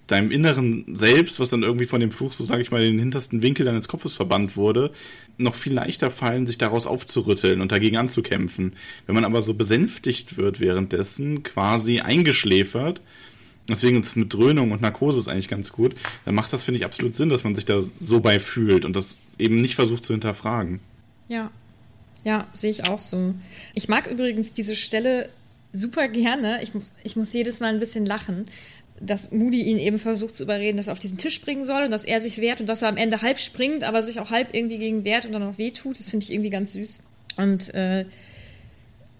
[0.07, 2.99] deinem inneren Selbst, was dann irgendwie von dem Fluch, so sage ich mal, in den
[2.99, 4.91] hintersten Winkel deines Kopfes verbannt wurde,
[5.37, 8.73] noch viel leichter fallen, sich daraus aufzurütteln und dagegen anzukämpfen.
[9.05, 13.01] Wenn man aber so besänftigt wird währenddessen, quasi eingeschläfert,
[13.67, 16.79] deswegen ist es mit Dröhnung und Narkose ist eigentlich ganz gut, dann macht das, finde
[16.79, 20.03] ich, absolut Sinn, dass man sich da so bei fühlt und das eben nicht versucht
[20.03, 20.79] zu hinterfragen.
[21.27, 21.51] Ja.
[22.23, 23.35] Ja, sehe ich auch so.
[23.75, 25.29] Ich mag übrigens diese Stelle
[25.75, 26.63] super gerne.
[26.63, 26.71] Ich
[27.03, 28.45] ich muss jedes Mal ein bisschen lachen,
[28.99, 31.91] dass Moody ihn eben versucht zu überreden, dass er auf diesen Tisch springen soll und
[31.91, 34.53] dass er sich wehrt und dass er am Ende halb springt, aber sich auch halb
[34.53, 35.99] irgendwie gegen wehrt und dann auch wehtut.
[35.99, 36.99] Das finde ich irgendwie ganz süß.
[37.37, 38.05] Und äh,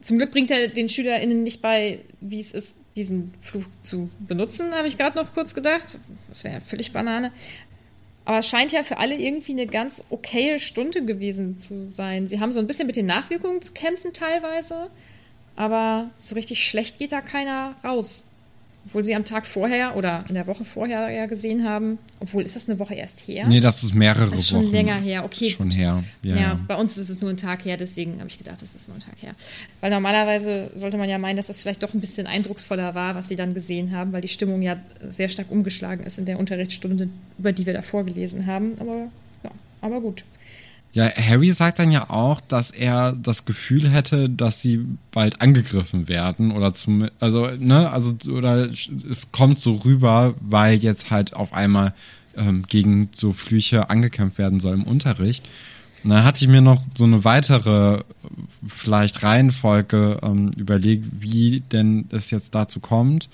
[0.01, 4.73] zum Glück bringt er den SchülerInnen nicht bei, wie es ist, diesen Fluch zu benutzen,
[4.73, 5.99] habe ich gerade noch kurz gedacht.
[6.29, 7.31] Das wäre ja völlig Banane.
[8.23, 12.27] Aber es scheint ja für alle irgendwie eine ganz okaye Stunde gewesen zu sein.
[12.27, 14.89] Sie haben so ein bisschen mit den Nachwirkungen zu kämpfen teilweise,
[15.55, 18.25] aber so richtig schlecht geht da keiner raus.
[18.87, 21.97] Obwohl sie am Tag vorher oder in der Woche vorher ja gesehen haben.
[22.19, 23.47] Obwohl, ist das eine Woche erst her?
[23.47, 24.71] Nee, das ist mehrere das ist schon Wochen.
[24.71, 25.49] länger her, okay.
[25.49, 25.77] Schon gut.
[25.77, 26.03] her.
[26.21, 28.75] Ja, ja, bei uns ist es nur ein Tag her, deswegen habe ich gedacht, das
[28.75, 29.33] ist nur ein Tag her.
[29.81, 33.27] Weil normalerweise sollte man ja meinen, dass das vielleicht doch ein bisschen eindrucksvoller war, was
[33.27, 37.09] sie dann gesehen haben, weil die Stimmung ja sehr stark umgeschlagen ist in der Unterrichtsstunde,
[37.39, 38.73] über die wir da vorgelesen haben.
[38.79, 39.07] Aber
[39.43, 40.23] ja, aber gut.
[40.95, 44.79] Ja, Harry sagt dann ja auch, dass er das Gefühl hätte, dass sie
[45.11, 48.69] bald angegriffen werden oder zum, also, ne, also, oder
[49.11, 51.93] es kommt so rüber, weil jetzt halt auf einmal
[52.37, 55.45] ähm, gegen so Flüche angekämpft werden soll im Unterricht.
[56.05, 58.03] Und dann hatte ich mir noch so eine weitere,
[58.65, 63.27] vielleicht Reihenfolge ähm, überlegt, wie denn es jetzt dazu kommt.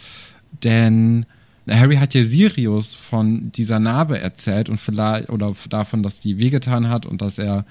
[0.64, 1.28] Denn
[1.70, 6.90] Harry hat ja Sirius von dieser Narbe erzählt und vielleicht oder davon, dass die wehgetan
[6.90, 7.66] hat und dass er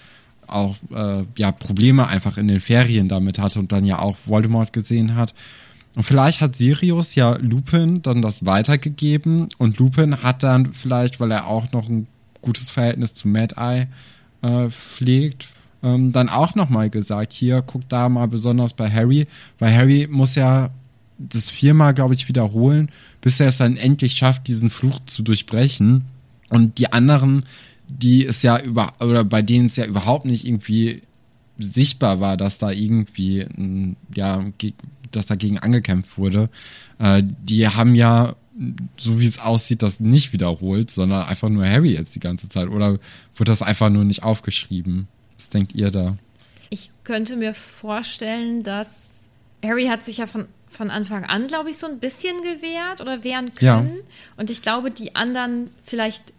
[0.46, 4.72] auch äh, ja Probleme einfach in den Ferien damit hatte und dann ja auch Voldemort
[4.72, 5.35] gesehen hat.
[5.96, 11.33] Und vielleicht hat Sirius ja Lupin dann das weitergegeben und Lupin hat dann vielleicht, weil
[11.33, 12.07] er auch noch ein
[12.42, 13.88] gutes Verhältnis zu Mad Eye
[14.42, 15.48] äh, pflegt,
[15.83, 19.26] ähm, dann auch nochmal gesagt, hier, guck da mal besonders bei Harry,
[19.59, 20.70] weil Harry muss ja
[21.29, 26.05] das viermal, glaube ich, wiederholen, bis er es dann endlich schafft, diesen Fluch zu durchbrechen.
[26.49, 27.45] Und die anderen,
[27.89, 31.03] die es ja über, oder bei denen es ja überhaupt nicht irgendwie
[31.59, 33.47] sichtbar war, dass da irgendwie,
[34.15, 34.43] ja,
[35.11, 36.49] dass dagegen angekämpft wurde,
[36.99, 38.35] äh, die haben ja,
[38.97, 42.69] so wie es aussieht, das nicht wiederholt, sondern einfach nur Harry jetzt die ganze Zeit.
[42.69, 42.99] Oder
[43.37, 45.09] wird das einfach nur nicht aufgeschrieben?
[45.37, 46.17] Was denkt ihr da?
[46.71, 49.29] Ich könnte mir vorstellen, dass
[49.65, 53.25] Harry hat sich ja von, von Anfang an, glaube ich, so ein bisschen gewehrt oder
[53.25, 53.97] wehren können.
[53.97, 54.03] Ja.
[54.37, 56.33] Und ich glaube, die anderen vielleicht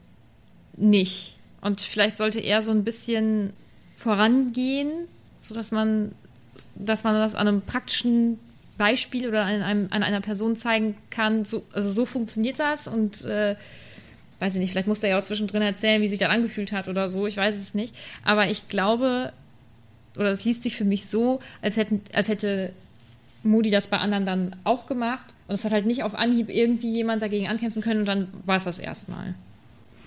[0.78, 1.38] nicht.
[1.60, 3.54] Und vielleicht sollte er so ein bisschen
[3.98, 4.90] vorangehen,
[5.40, 6.14] sodass man,
[6.76, 8.40] dass man das an einem praktischen
[8.78, 13.24] Beispiel oder an, einem, an einer Person zeigen kann, so, also so funktioniert das und
[13.26, 13.56] äh,
[14.40, 16.88] weiß ich nicht, vielleicht muss er ja auch zwischendrin erzählen, wie sich das angefühlt hat
[16.88, 17.96] oder so, ich weiß es nicht.
[18.24, 19.34] Aber ich glaube,
[20.18, 22.74] oder es liest sich für mich so, als, hätten, als hätte
[23.44, 26.92] Moody das bei anderen dann auch gemacht und es hat halt nicht auf Anhieb irgendwie
[26.92, 29.36] jemand dagegen ankämpfen können und dann war es das erstmal.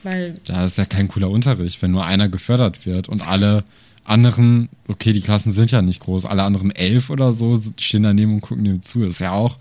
[0.02, 0.38] Weil.
[0.44, 3.64] Da ist ja kein cooler Unterricht, wenn nur einer gefördert wird und alle
[4.04, 8.34] anderen, okay, die Klassen sind ja nicht groß, alle anderen elf oder so stehen daneben
[8.34, 9.02] und gucken dem zu.
[9.04, 9.56] Ist ja auch,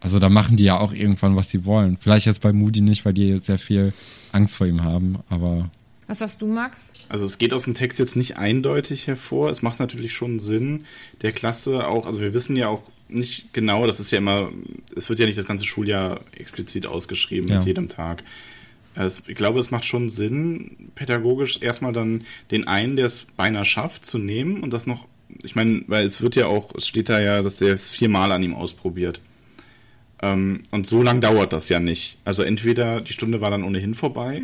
[0.00, 1.98] also da machen die ja auch irgendwann, was sie wollen.
[2.00, 3.92] Vielleicht jetzt bei Moody nicht, weil die jetzt sehr viel
[4.30, 5.70] Angst vor ihm haben, aber.
[6.06, 6.92] Was hast du, Max?
[7.08, 9.50] Also es geht aus dem Text jetzt nicht eindeutig hervor.
[9.50, 10.84] Es macht natürlich schon Sinn,
[11.22, 12.82] der Klasse auch, also wir wissen ja auch
[13.14, 14.50] nicht genau, das ist ja immer,
[14.96, 17.58] es wird ja nicht das ganze Schuljahr explizit ausgeschrieben ja.
[17.58, 18.22] mit jedem Tag.
[18.94, 23.64] Also ich glaube, es macht schon Sinn, pädagogisch erstmal dann den einen, der es beinahe
[23.64, 25.06] schafft, zu nehmen und das noch,
[25.42, 28.32] ich meine, weil es wird ja auch, es steht da ja, dass der es viermal
[28.32, 29.20] an ihm ausprobiert.
[30.20, 32.18] Ähm, und so lang dauert das ja nicht.
[32.24, 34.42] Also entweder die Stunde war dann ohnehin vorbei,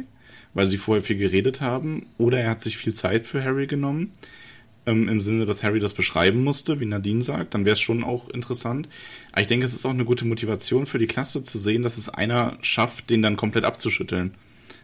[0.55, 4.13] weil sie vorher viel geredet haben, oder er hat sich viel Zeit für Harry genommen
[4.89, 8.03] ähm, im Sinne, dass Harry das beschreiben musste, wie Nadine sagt, dann wäre es schon
[8.03, 8.89] auch interessant.
[9.33, 11.99] Aber ich denke, es ist auch eine gute Motivation für die Klasse zu sehen, dass
[11.99, 14.35] es einer schafft, den dann komplett abzuschütteln.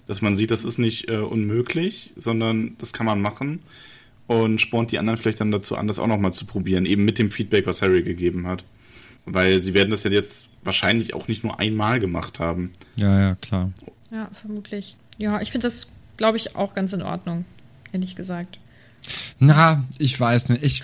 [0.07, 3.61] Dass man sieht, das ist nicht äh, unmöglich, sondern das kann man machen
[4.27, 7.19] und spornt die anderen vielleicht dann dazu an, das auch nochmal zu probieren, eben mit
[7.19, 8.65] dem Feedback, was Harry gegeben hat.
[9.27, 12.73] Weil sie werden das ja jetzt wahrscheinlich auch nicht nur einmal gemacht haben.
[12.97, 13.73] Ja, ja, klar.
[14.11, 14.97] Ja, vermutlich.
[15.17, 17.47] Ja, ich finde das, glaube ich, auch ganz in Ordnung,
[17.93, 18.59] ehrlich gesagt.
[19.39, 20.63] Na, ich weiß nicht.
[20.63, 20.83] Ich,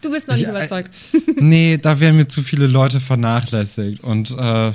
[0.00, 0.94] du bist noch nicht ich, äh, überzeugt.
[1.36, 4.02] nee, da werden mir zu viele Leute vernachlässigt.
[4.02, 4.72] Und äh,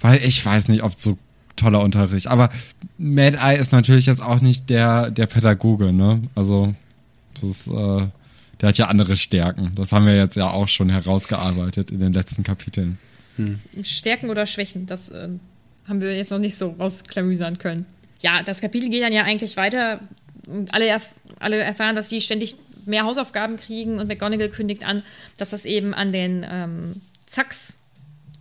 [0.00, 1.18] weil ich weiß nicht, ob so
[1.56, 2.26] toller Unterricht.
[2.26, 2.50] Aber
[2.98, 6.22] Mad Eye ist natürlich jetzt auch nicht der, der Pädagoge, ne?
[6.34, 6.74] Also,
[7.40, 8.06] das, äh,
[8.60, 9.72] der hat ja andere Stärken.
[9.74, 12.98] Das haben wir jetzt ja auch schon herausgearbeitet in den letzten Kapiteln.
[13.36, 13.60] Hm.
[13.82, 15.28] Stärken oder Schwächen, das äh,
[15.88, 17.86] haben wir jetzt noch nicht so rausklamüsern können.
[18.20, 20.00] Ja, das Kapitel geht dann ja eigentlich weiter
[20.46, 25.02] und alle, erf alle erfahren, dass sie ständig mehr Hausaufgaben kriegen und McGonagall kündigt an,
[25.36, 27.78] dass das eben an den ähm, Zacks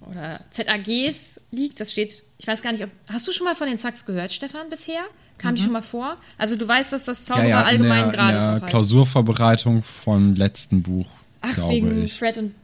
[0.10, 1.80] oder ZAGs liegt.
[1.80, 4.32] Das steht, ich weiß gar nicht, ob, hast du schon mal von den Zacks gehört,
[4.32, 5.02] Stefan, bisher?
[5.38, 5.56] Kam mhm.
[5.56, 6.18] die schon mal vor?
[6.38, 8.44] Also du weißt, dass das Zauberer ja, ja, allgemein gerade ist.
[8.44, 11.08] Ja, Klausurvorbereitung vom letzten Buch,
[11.42, 12.18] Ach, wegen ich.
[12.18, 12.56] Fred und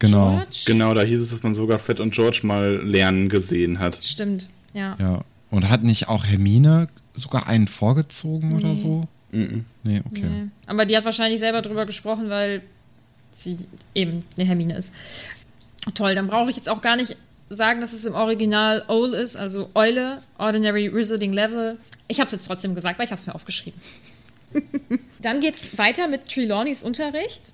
[0.00, 0.32] Genau.
[0.32, 0.62] George?
[0.66, 4.04] Genau, da hieß es, dass man sogar Fred und George mal lernen gesehen hat.
[4.04, 4.96] Stimmt, ja.
[5.00, 5.20] Ja.
[5.50, 8.64] Und hat nicht auch Hermine sogar einen vorgezogen nee.
[8.64, 9.04] oder so?
[9.32, 9.64] Mhm.
[9.82, 10.28] Nee, okay.
[10.28, 10.48] Nee.
[10.66, 12.62] Aber die hat wahrscheinlich selber drüber gesprochen, weil
[13.32, 13.58] sie
[13.94, 14.94] eben eine Hermine ist.
[15.94, 17.16] Toll, dann brauche ich jetzt auch gar nicht
[17.50, 21.78] sagen, dass es im Original Owl ist, also Eule, Ordinary Wizarding Level.
[22.08, 23.80] Ich habe es jetzt trotzdem gesagt, weil ich habe es mir aufgeschrieben.
[25.20, 27.52] dann geht es weiter mit Trelawneys Unterricht.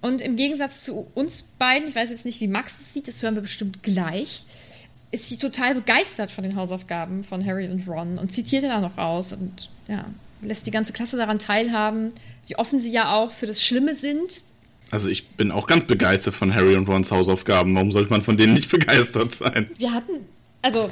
[0.00, 3.22] Und im Gegensatz zu uns beiden, ich weiß jetzt nicht, wie Max es sieht, das
[3.22, 4.46] hören wir bestimmt gleich,
[5.16, 8.98] ist sie total begeistert von den Hausaufgaben von Harry und Ron und zitiert da noch
[8.98, 10.04] aus und ja,
[10.42, 12.12] lässt die ganze Klasse daran teilhaben,
[12.46, 14.44] wie offen sie ja auch für das Schlimme sind.
[14.90, 17.74] Also ich bin auch ganz begeistert von Harry und Rons Hausaufgaben.
[17.74, 19.70] Warum sollte man von denen nicht begeistert sein?
[19.78, 20.12] Wir hatten,
[20.60, 20.90] also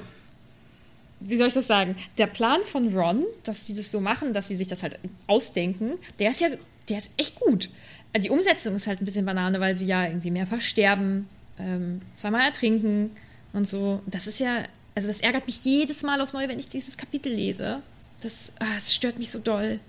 [1.20, 1.94] wie soll ich das sagen?
[2.16, 5.92] Der Plan von Ron, dass sie das so machen, dass sie sich das halt ausdenken,
[6.18, 6.48] der ist ja,
[6.88, 7.68] der ist echt gut.
[8.16, 12.40] Die Umsetzung ist halt ein bisschen Banane, weil sie ja irgendwie mehrfach sterben, ähm, zweimal
[12.40, 13.10] ertrinken
[13.54, 14.02] und so.
[14.06, 14.64] Das ist ja,
[14.94, 17.80] also das ärgert mich jedes Mal aufs Neue, wenn ich dieses Kapitel lese.
[18.20, 19.80] Das, ah, das stört mich so doll.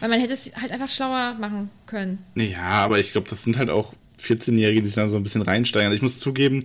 [0.00, 2.18] Weil man hätte es halt einfach schlauer machen können.
[2.34, 5.42] Ja, aber ich glaube, das sind halt auch 14-Jährige, die sich da so ein bisschen
[5.42, 5.92] reinsteigern.
[5.92, 6.64] Ich muss zugeben,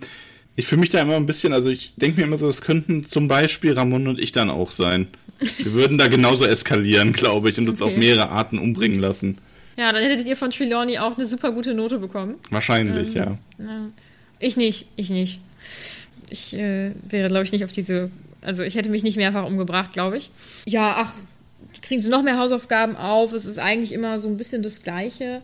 [0.56, 3.06] ich fühle mich da immer ein bisschen, also ich denke mir immer so, das könnten
[3.06, 5.08] zum Beispiel Ramon und ich dann auch sein.
[5.58, 7.94] Wir würden da genauso eskalieren, glaube ich, und uns okay.
[7.94, 9.38] auf mehrere Arten umbringen lassen.
[9.78, 12.36] Ja, dann hättet ihr von Trelawney auch eine super gute Note bekommen.
[12.50, 13.90] Wahrscheinlich, ähm, ja.
[14.40, 15.40] Ich nicht, ich nicht
[16.30, 18.12] ich äh, wäre, glaube ich, nicht auf diese.
[18.42, 20.32] Also ich hätte mich nicht mehrfach umgebracht, glaube ich.
[20.66, 21.14] Ja, ach,
[21.82, 23.34] kriegen sie noch mehr Hausaufgaben auf.
[23.34, 25.42] Es ist eigentlich immer so ein bisschen das Gleiche.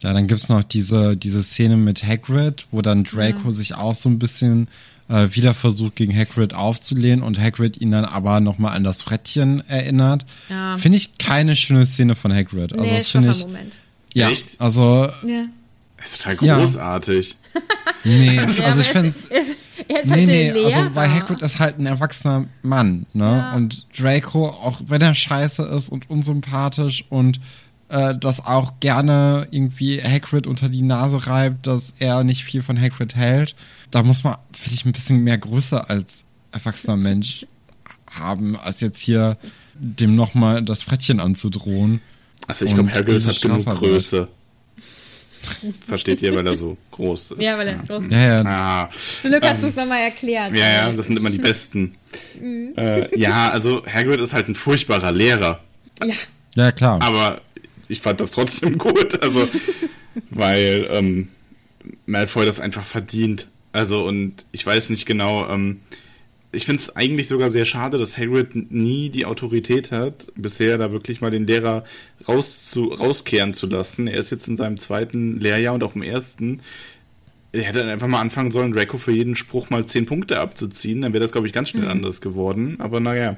[0.00, 3.50] Ja, dann gibt es noch diese, diese Szene mit Hagrid, wo dann Draco ja.
[3.50, 4.68] sich auch so ein bisschen
[5.08, 9.66] äh, wieder versucht, gegen Hagrid aufzulehnen und Hagrid ihn dann aber nochmal an das Frettchen
[9.68, 10.24] erinnert.
[10.48, 10.78] Ja.
[10.78, 12.72] Finde ich keine schöne Szene von Hagrid.
[12.72, 13.40] Also nee, das finde ich.
[13.40, 13.80] Moment.
[14.14, 14.60] Ja, Echt?
[14.60, 15.08] also.
[15.26, 15.46] Ja.
[15.98, 17.36] Das ist total großartig.
[18.04, 18.12] Ja.
[18.16, 19.12] nee, also ich finde
[19.88, 20.76] Er ist halt der Lehrer.
[20.76, 23.24] also weil Hagrid ist halt ein erwachsener Mann, ne?
[23.24, 23.54] Ja.
[23.54, 27.40] Und Draco, auch wenn er scheiße ist und unsympathisch und
[27.88, 32.80] äh, das auch gerne irgendwie Hagrid unter die Nase reibt, dass er nicht viel von
[32.80, 33.54] Hagrid hält,
[33.90, 37.46] da muss man, finde ich, ein bisschen mehr Größe als erwachsener Mensch
[38.10, 39.36] haben, als jetzt hier
[39.74, 42.00] dem nochmal das Frettchen anzudrohen.
[42.46, 43.66] Also ich glaube, Hagrid hat genug.
[43.66, 44.28] Größe.
[45.86, 47.40] Versteht ihr, weil er so groß ist.
[47.42, 48.90] ja, weil er groß Ja, ja, Ah,
[49.22, 50.54] Zum Glück hast du es nochmal erklärt.
[50.54, 51.96] ja, ja, das sind immer die Besten.
[52.40, 55.60] Äh, ja, also Hagrid ist halt ein furchtbarer Lehrer.
[56.04, 56.14] Ja,
[56.54, 57.00] ja, klar.
[57.02, 57.40] Aber
[57.88, 59.48] ich fand das trotzdem gut, also
[60.30, 61.28] weil ähm,
[62.06, 63.48] Malfoy das einfach verdient.
[63.72, 65.80] Also und ich weiß nicht genau, ähm,
[66.52, 70.90] ich finde es eigentlich sogar sehr schade, dass Hagrid nie die Autorität hat, bisher da
[70.90, 71.84] wirklich mal den Lehrer
[72.26, 74.08] raus zu, rauskehren zu lassen.
[74.08, 76.60] Er ist jetzt in seinem zweiten Lehrjahr und auch im ersten.
[77.52, 81.02] Er hätte dann einfach mal anfangen sollen, Draco für jeden Spruch mal 10 Punkte abzuziehen.
[81.02, 82.76] Dann wäre das, glaube ich, ganz schnell anders geworden.
[82.80, 83.36] Aber naja.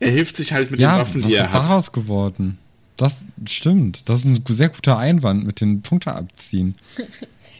[0.00, 1.54] Er hilft sich halt mit ja, den Waffen, die ist er hat.
[1.54, 2.58] daraus geworden?
[2.96, 4.08] Das stimmt.
[4.08, 6.74] Das ist ein sehr guter Einwand mit den Punkte abziehen.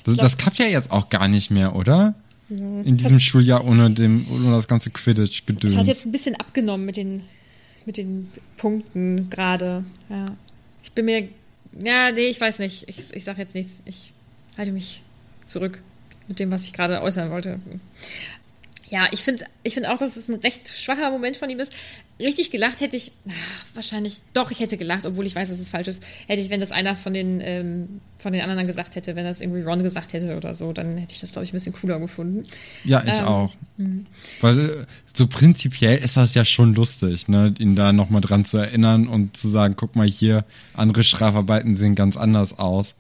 [0.05, 2.17] Das, das klappt ja jetzt auch gar nicht mehr, oder?
[2.59, 5.73] In diesem Schuljahr ohne, dem, ohne das ganze Quidditch-Gedöns.
[5.73, 7.23] es hat jetzt ein bisschen abgenommen mit den,
[7.87, 9.85] mit den Punkten gerade.
[10.09, 10.37] Ja.
[10.83, 11.29] Ich bin mir.
[11.83, 12.89] Ja, nee, ich weiß nicht.
[12.89, 13.81] Ich, ich sag jetzt nichts.
[13.85, 14.13] Ich
[14.59, 15.03] halte mich
[15.47, 15.83] zurück
[16.29, 17.61] mit dem, was ich gerade äußern wollte.
[18.93, 21.73] Ja, ich finde ich find auch, dass es ein recht schwacher Moment von ihm ist.
[22.21, 23.33] Richtig gelacht hätte ich, ah,
[23.73, 26.03] wahrscheinlich, doch, ich hätte gelacht, obwohl ich weiß, dass es falsch ist.
[26.27, 29.41] Hätte ich, wenn das einer von den, ähm, von den anderen gesagt hätte, wenn das
[29.41, 32.01] irgendwie Ron gesagt hätte oder so, dann hätte ich das, glaube ich, ein bisschen cooler
[32.01, 32.45] gefunden.
[32.85, 33.55] Ja, ich Ähm, auch.
[34.43, 38.59] Weil äh, so prinzipiell ist das ja schon lustig, ne, ihn da nochmal dran zu
[38.59, 42.95] erinnern und zu sagen, guck mal hier, andere Strafarbeiten sehen ganz anders aus.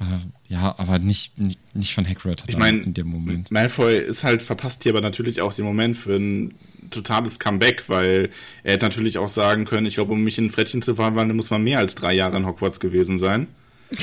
[0.00, 0.04] Äh,
[0.50, 3.52] ja, aber nicht, nicht, nicht von Hagrid Ich meine, in dem Moment.
[3.52, 6.54] Malfoy ist halt verpasst hier aber natürlich auch den Moment für ein
[6.90, 8.30] totales Comeback, weil
[8.64, 11.36] er hätte natürlich auch sagen können, ich glaube, um mich in ein Frettchen zu verwandeln,
[11.36, 13.46] muss man mehr als drei Jahre in Hogwarts gewesen sein.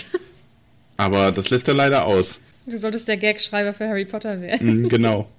[0.98, 2.40] aber das lässt er leider aus.
[2.66, 4.84] Du solltest der Gagschreiber für Harry Potter werden.
[4.84, 5.30] Mhm, genau.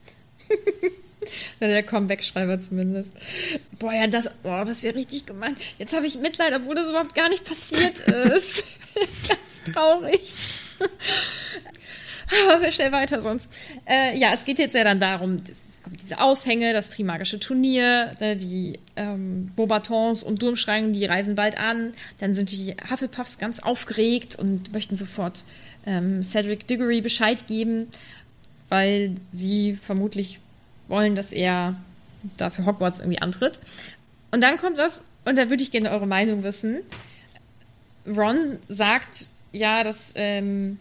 [1.59, 3.17] Oder der Comeback-Schreiber zumindest.
[3.79, 5.57] Boah, ja, das, oh, das wäre richtig gemein.
[5.79, 8.65] Jetzt habe ich Mitleid, obwohl das überhaupt gar nicht passiert ist.
[8.95, 10.21] das ist ganz traurig.
[12.31, 13.49] Aber wir schnell weiter sonst.
[13.87, 18.15] Äh, ja, es geht jetzt ja dann darum, es kommt diese Aushänge, das Trimagische Turnier,
[18.21, 21.95] ne, die ähm, Bobatons und Durmschranken, die reisen bald an.
[22.19, 25.45] Dann sind die Hufflepuffs ganz aufgeregt und möchten sofort
[25.87, 27.89] ähm, Cedric Diggory Bescheid geben,
[28.69, 30.39] weil sie vermutlich
[30.89, 31.77] wollen, dass er
[32.37, 33.61] da für Hogwarts irgendwie antritt.
[34.31, 36.81] Und dann kommt was, und da würde ich gerne eure Meinung wissen.
[38.07, 40.79] Ron sagt ja, dass ähm,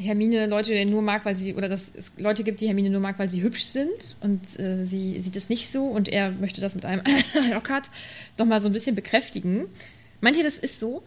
[0.00, 3.18] Hermine Leute nur mag, weil sie, oder dass es Leute gibt, die Hermine nur mag,
[3.18, 6.74] weil sie hübsch sind und äh, sie sieht es nicht so und er möchte das
[6.74, 7.02] mit einem
[7.52, 7.90] Lockhart
[8.38, 9.66] nochmal so ein bisschen bekräftigen.
[10.20, 11.02] Meint ihr, das ist so?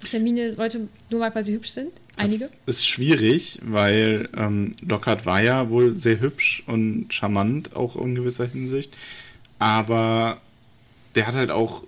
[0.00, 1.90] Dass Hermine Leute nur mag, weil sie hübsch sind?
[2.16, 2.48] Einige?
[2.66, 8.14] Das ist schwierig, weil ähm, Lockhart war ja wohl sehr hübsch und charmant, auch in
[8.14, 8.96] gewisser Hinsicht.
[9.58, 10.40] Aber
[11.14, 11.84] der hat halt auch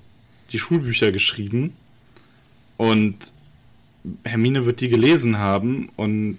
[0.51, 1.75] die Schulbücher geschrieben
[2.77, 3.17] und
[4.25, 6.39] Hermine wird die gelesen haben und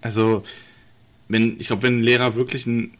[0.00, 0.42] also
[1.28, 2.92] wenn ich glaube, wenn ein Lehrer wirklich ein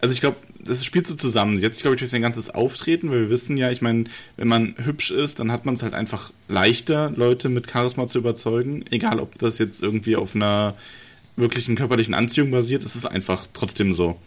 [0.00, 1.58] also ich glaube, das spielt so zusammen.
[1.58, 4.04] Jetzt glaube ich durch sein ganzes Auftreten, weil wir wissen ja, ich meine,
[4.36, 8.18] wenn man hübsch ist, dann hat man es halt einfach leichter, Leute mit Charisma zu
[8.18, 10.76] überzeugen, egal ob das jetzt irgendwie auf einer
[11.36, 14.18] wirklichen körperlichen Anziehung basiert, es ist einfach trotzdem so.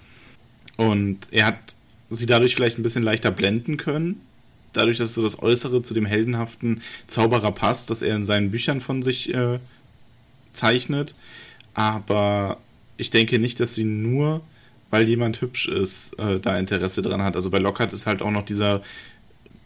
[0.78, 1.60] Und er hat
[2.10, 4.22] sie dadurch vielleicht ein bisschen leichter blenden können,
[4.74, 8.82] dadurch, dass so das Äußere zu dem heldenhaften Zauberer passt, dass er in seinen Büchern
[8.82, 9.60] von sich äh,
[10.54, 11.16] zeichnet.
[11.74, 12.58] Aber
[12.98, 14.42] ich denke nicht, dass sie nur,
[14.90, 17.36] weil jemand hübsch ist, äh, da Interesse dran hat.
[17.36, 18.82] Also bei Lockhart ist halt auch noch dieser,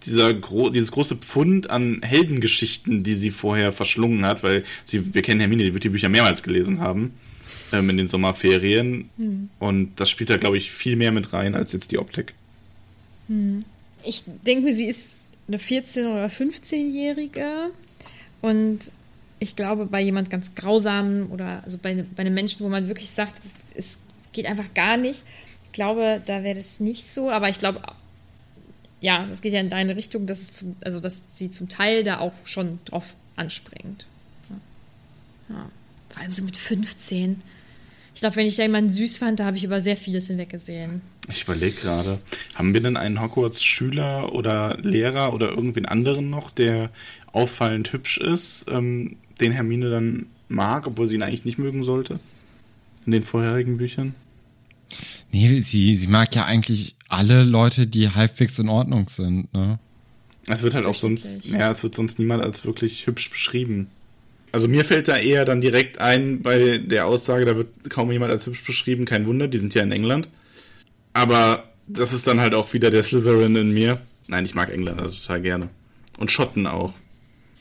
[0.06, 5.22] dieser gro dieses große Pfund an Heldengeschichten, die sie vorher verschlungen hat, weil sie, wir
[5.22, 7.14] kennen Hermine, die wird die Bücher mehrmals gelesen haben
[7.74, 9.10] ähm, in den Sommerferien.
[9.60, 12.34] Und das spielt da, glaube ich, viel mehr mit rein als jetzt die Optik.
[14.06, 17.72] Ich denke mir, sie ist eine 14- oder 15-Jährige
[18.42, 18.92] und
[19.40, 23.10] ich glaube, bei jemand ganz Grausamen oder also bei, bei einem Menschen, wo man wirklich
[23.12, 23.42] sagt,
[23.76, 24.00] es,
[24.32, 25.24] geht einfach gar nicht,
[25.68, 27.82] ich glaube, da wäre das nicht so, aber ich glaube,
[29.00, 32.04] ja, es geht ja in deine Richtung, dass, es zum, also dass sie zum Teil
[32.04, 34.06] da auch schon drauf anspringt.
[35.50, 35.70] Ja.
[36.10, 37.42] Vor allem so mit 15.
[38.16, 41.02] Ich glaube, wenn ich da jemanden süß fand, da habe ich über sehr vieles hinweggesehen.
[41.30, 42.20] Ich überlege gerade,
[42.56, 46.92] haben wir denn einen Hogwarts-Schüler oder Lehrer oder irgendwen anderen noch, der
[47.34, 52.22] auffallend hübsch ist, ähm, den Hermine dann mag, obwohl sie ihn eigentlich nicht mögen sollte?
[53.06, 54.16] In den vorherigen Büchern?
[55.34, 59.78] Nee, sie, sie mag ja eigentlich alle Leute, die halbwegs in Ordnung sind, ne?
[60.48, 63.88] Es wird halt auch sonst, ja, es wird sonst niemand als wirklich hübsch beschrieben.
[64.56, 68.32] Also mir fällt da eher dann direkt ein bei der Aussage, da wird kaum jemand
[68.32, 70.30] als hübsch beschrieben, kein Wunder, die sind ja in England.
[71.12, 74.00] Aber das ist dann halt auch wieder der Slytherin in mir.
[74.28, 75.68] Nein, ich mag Engländer total gerne.
[76.18, 76.94] Und Schotten auch.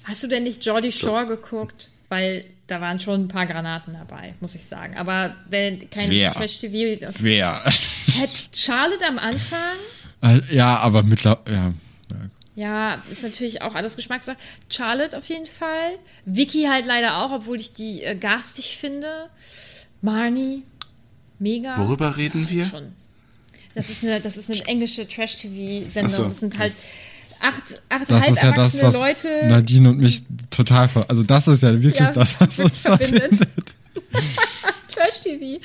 [0.05, 1.91] Hast du denn nicht Geordie Shore geguckt?
[2.11, 4.97] Weil da waren schon ein paar Granaten dabei, muss ich sagen.
[4.97, 6.33] Aber wenn kein Wer?
[6.33, 7.13] Trash-TV.
[7.19, 7.55] Wer?
[7.57, 9.59] Hat Charlotte am Anfang
[10.23, 11.73] Äh, ja, aber mittlerweile, ja.
[12.55, 12.95] Ja.
[12.95, 14.37] Ja, ist natürlich auch alles Geschmackssache.
[14.71, 15.99] Charlotte auf jeden Fall.
[16.25, 19.29] Vicky halt leider auch, obwohl ich die äh, garstig finde.
[20.03, 20.63] Marnie,
[21.39, 21.77] mega.
[21.79, 22.65] Worüber reden wir?
[22.65, 22.93] Schon.
[23.75, 26.13] Das ist eine, das ist eine englische Trash-TV-Sendung.
[26.15, 26.75] So, Das sind halt
[27.41, 29.47] acht, acht Das ist ja das, halberwachsene was Leute.
[29.49, 33.35] Nadine und mich total ver Also das ist ja wirklich Ja, das, was uns verbindet.
[33.35, 33.75] verbindet.
[34.95, 35.61] Trash-TV.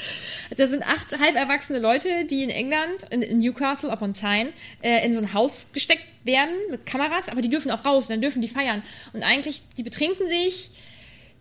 [0.55, 4.49] Das sind acht halb erwachsene Leute, die in England, in, in Newcastle upon Tyne,
[4.81, 8.21] äh, in so ein Haus gesteckt werden mit Kameras, aber die dürfen auch raus, dann
[8.21, 8.83] dürfen die feiern.
[9.13, 10.71] Und eigentlich, die betrinken sich,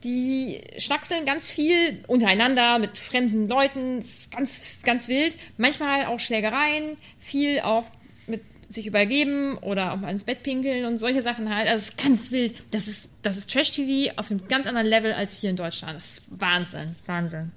[0.05, 5.37] die schnackseln ganz viel untereinander mit fremden Leuten, ist ganz, ganz wild.
[5.57, 7.85] Manchmal auch Schlägereien, viel auch
[8.27, 11.69] mit sich übergeben oder auch mal ins Bett pinkeln und solche Sachen halt.
[11.69, 12.55] Also es ist ganz wild.
[12.71, 15.97] Das ist, das ist Trash-TV auf einem ganz anderen Level als hier in Deutschland.
[15.97, 17.51] Das ist Wahnsinn, Wahnsinn.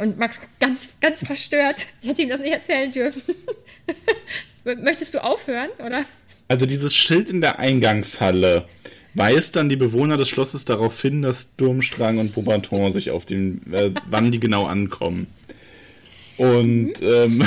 [0.00, 1.86] Und Max ganz, ganz verstört.
[2.00, 3.34] Ich hätte ihm das nicht erzählen dürfen.
[4.64, 6.06] Möchtest du aufhören, oder?
[6.48, 8.66] Also dieses Schild in der Eingangshalle
[9.12, 13.60] weist dann die Bewohner des Schlosses darauf hin, dass Durmstrang und Beaubaton sich auf den,
[13.74, 15.26] äh, wann die genau ankommen.
[16.38, 17.46] Und ähm,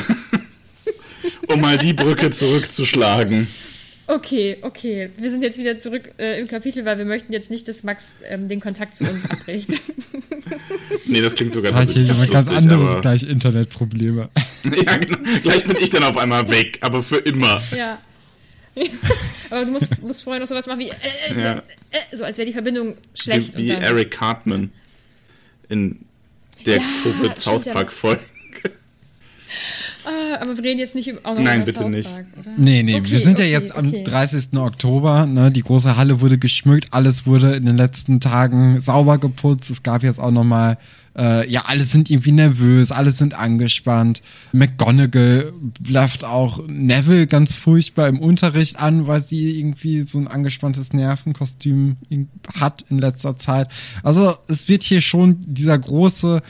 [1.47, 3.47] um mal die Brücke zurückzuschlagen.
[4.05, 5.09] Okay, okay.
[5.17, 8.13] Wir sind jetzt wieder zurück äh, im Kapitel, weil wir möchten jetzt nicht, dass Max
[8.27, 9.69] ähm, den Kontakt zu uns abbricht.
[11.05, 14.29] Nee, das klingt sogar hat hier jemand ganz anderes aber- gleich Internetprobleme.
[14.63, 15.17] Ja, genau.
[15.41, 17.61] Gleich bin ich dann auf einmal weg, aber für immer.
[17.75, 17.99] ja.
[19.51, 20.93] Aber du musst, musst vorher noch sowas machen wie, äh,
[21.29, 21.57] äh, Ja.
[21.91, 23.55] äh, so als wäre die Verbindung schlecht.
[23.55, 24.71] Wie, wie und dann, Eric Cartman
[25.69, 25.99] in
[26.65, 28.21] der Ja, Covid South stimmt, Park Folge.
[30.05, 32.09] Ah, aber wir reden jetzt nicht auch noch Nein, über bitte South nicht.
[32.09, 32.51] Park, oder?
[32.57, 34.03] Nee, nee, Okay, wir sind ja okay, jetzt am okay.
[34.03, 34.57] 30.
[34.57, 35.25] Oktober.
[35.25, 35.51] Ne?
[35.51, 39.69] Die große Halle wurde geschmückt, alles wurde in den letzten Tagen sauber geputzt.
[39.69, 40.77] Es gab jetzt auch nochmal,
[41.17, 44.21] äh, ja, alle sind irgendwie nervös, alle sind angespannt.
[44.51, 50.91] McGonagall blafft auch Neville ganz furchtbar im Unterricht an, weil sie irgendwie so ein angespanntes
[50.93, 52.29] Nervenkostüm in-
[52.59, 53.67] hat in letzter Zeit.
[54.01, 56.41] Also es wird hier schon dieser große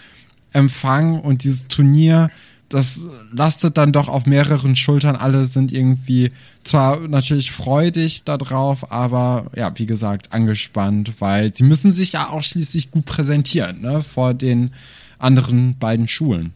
[0.53, 2.29] Empfang und dieses Turnier,
[2.73, 5.15] das lastet dann doch auf mehreren Schultern.
[5.15, 6.31] Alle sind irgendwie
[6.63, 12.41] zwar natürlich freudig darauf, aber ja, wie gesagt, angespannt, weil sie müssen sich ja auch
[12.41, 14.73] schließlich gut präsentieren, ne, vor den
[15.19, 16.53] anderen beiden Schulen.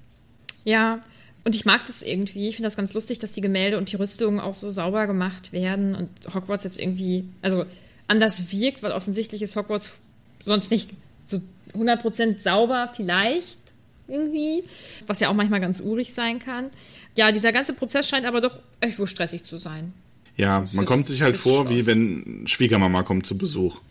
[0.63, 1.03] Ja,
[1.43, 2.47] und ich mag das irgendwie.
[2.47, 5.53] Ich finde das ganz lustig, dass die Gemälde und die Rüstungen auch so sauber gemacht
[5.53, 7.65] werden und Hogwarts jetzt irgendwie, also
[8.07, 10.01] anders wirkt, weil offensichtlich ist Hogwarts
[10.43, 10.89] sonst nicht
[11.26, 11.41] so
[11.76, 13.59] 100% sauber, vielleicht
[14.08, 14.64] irgendwie,
[15.05, 16.70] was ja auch manchmal ganz urig sein kann.
[17.16, 19.93] Ja, dieser ganze Prozess scheint aber doch echt wohl stressig zu sein.
[20.36, 21.88] Ja, man Fürs- kommt sich halt vor, wie Schloss.
[21.88, 23.82] wenn Schwiegermama kommt zu Besuch.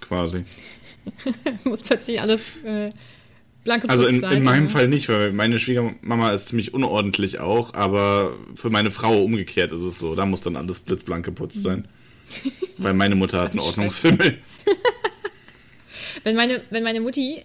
[0.00, 0.44] Quasi.
[1.64, 2.90] Muss plötzlich alles äh,
[3.64, 4.38] blanke Also in, sein.
[4.38, 4.72] in meinem oder?
[4.72, 9.82] Fall nicht, weil meine Schwiegermama ist ziemlich unordentlich auch, aber für meine Frau umgekehrt ist
[9.82, 10.14] es so.
[10.14, 11.86] Da muss dann alles blitzblank geputzt sein.
[12.78, 14.38] Weil meine Mutter hat einen Ordnungsfimmel.
[16.24, 17.44] Wenn meine, wenn meine Mutti,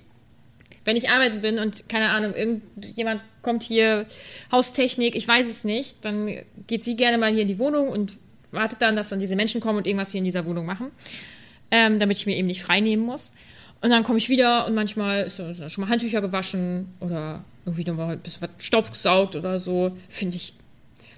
[0.86, 4.06] wenn ich arbeiten bin und keine Ahnung, irgendjemand kommt hier,
[4.52, 6.30] Haustechnik, ich weiß es nicht, dann
[6.68, 8.14] geht sie gerne mal hier in die Wohnung und
[8.52, 10.88] wartet dann, dass dann diese Menschen kommen und irgendwas hier in dieser Wohnung machen,
[11.72, 13.34] ähm, damit ich mir eben nicht frei nehmen muss.
[13.82, 18.12] Und dann komme ich wieder und manchmal sind schon mal Handtücher gewaschen oder irgendwie nochmal
[18.12, 19.98] ein bisschen was Staub gesaugt oder so.
[20.08, 20.54] Finde ich.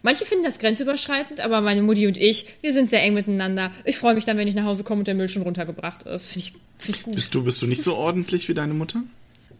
[0.01, 3.71] Manche finden das grenzüberschreitend, aber meine Mutti und ich, wir sind sehr eng miteinander.
[3.85, 6.29] Ich freue mich dann, wenn ich nach Hause komme und der Müll schon runtergebracht ist.
[6.29, 7.15] Finde ich, find ich gut.
[7.15, 9.03] Bist du, bist du nicht so ordentlich wie deine Mutter?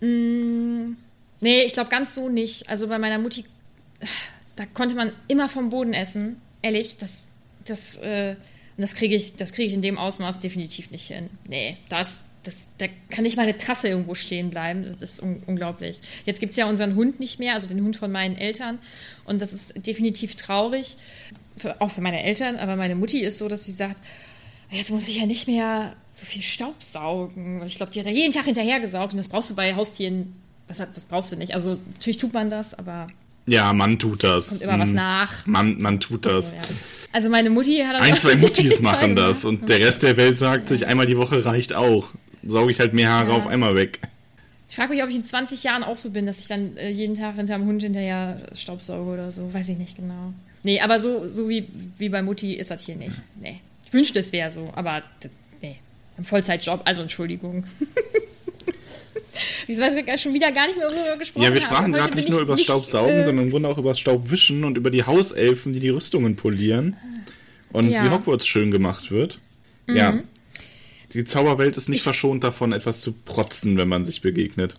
[0.03, 2.69] Nee, ich glaube ganz so nicht.
[2.69, 3.45] Also bei meiner Mutti,
[4.55, 6.41] da konnte man immer vom Boden essen.
[6.61, 7.29] Ehrlich, das,
[7.65, 8.35] das, äh,
[8.77, 11.29] das kriege ich, das kriege ich in dem Ausmaß definitiv nicht hin.
[11.47, 14.83] Nee, das, das, da kann nicht mal eine Tasse irgendwo stehen bleiben.
[14.83, 15.99] Das ist un unglaublich.
[16.25, 18.79] Jetzt gibt es ja unseren Hund nicht mehr, also den Hund von meinen Eltern.
[19.25, 20.97] Und das ist definitiv traurig.
[21.55, 24.01] Für, auch für meine Eltern, aber meine Mutti ist so, dass sie sagt,
[24.73, 27.61] Jetzt muss ich ja nicht mehr so viel Staub saugen.
[27.61, 29.75] Und ich glaube, die hat ja jeden Tag hinterher gesaugt und das brauchst du bei
[29.75, 30.33] Haustieren.
[30.67, 31.53] Was, hat, was brauchst du nicht?
[31.53, 33.07] Also, natürlich tut man das, aber
[33.45, 34.47] Ja, man tut das.
[34.49, 35.45] kommt immer was Mm, nach.
[35.45, 36.51] Man, man tut das.
[36.51, 36.61] So, ja.
[37.11, 40.37] Also, meine Mutti hat das Ein, zwei Muttis machen das und der Rest der Welt
[40.37, 42.07] sagt sich, einmal die Woche reicht auch.
[42.45, 43.37] Sauge ich halt mehr Haare Ja.
[43.37, 43.99] auf einmal weg.
[44.69, 46.89] Ich frage mich, ob ich in 20 Jahren auch so bin, dass ich dann äh,
[46.89, 49.53] jeden Tag hinterm Hund hinterher Staubsauge oder so.
[49.53, 50.33] Weiß ich nicht genau.
[50.63, 51.67] Nee, aber so, so wie,
[51.97, 53.21] wie bei Mutti ist das hier nicht.
[53.39, 53.59] Nee.
[53.93, 55.03] Ich wünschte, es wäre so, aber
[55.61, 55.77] nee.
[56.17, 57.65] Ein Vollzeitjob, also Entschuldigung.
[59.67, 62.29] Ich weiß, wir schon wieder gar nicht mehr darüber gesprochen Ja, wir sprachen gerade nicht
[62.29, 65.05] nur über das Staubsaugen, äh, sondern im Grunde auch über das Staubwischen und über die
[65.05, 66.95] Hauselfen, die die Rüstungen polieren.
[67.71, 68.03] Und ja.
[68.03, 69.39] wie Hogwarts schön gemacht wird.
[69.87, 69.95] Mhm.
[69.95, 70.19] Ja.
[71.13, 74.75] Die Zauberwelt ist nicht ich, verschont davon, etwas zu protzen, wenn man sich begegnet.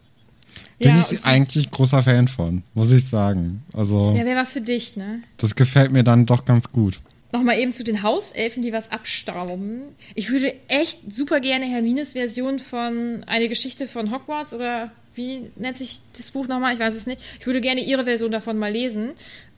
[0.79, 3.65] Bin ja, ich eigentlich großer Fan von, muss ich sagen.
[3.73, 4.15] Also.
[4.17, 5.21] Ja, wäre was für dich, ne?
[5.37, 7.01] Das gefällt mir dann doch ganz gut.
[7.35, 9.83] Nochmal eben zu den Hauselfen, die was abstauben.
[10.15, 15.77] Ich würde echt super gerne Hermines Version von Eine Geschichte von Hogwarts oder wie nennt
[15.77, 16.75] sich das Buch nochmal?
[16.75, 17.21] Ich weiß es nicht.
[17.41, 19.15] Ich würde gerne ihre Version davon mal lesen,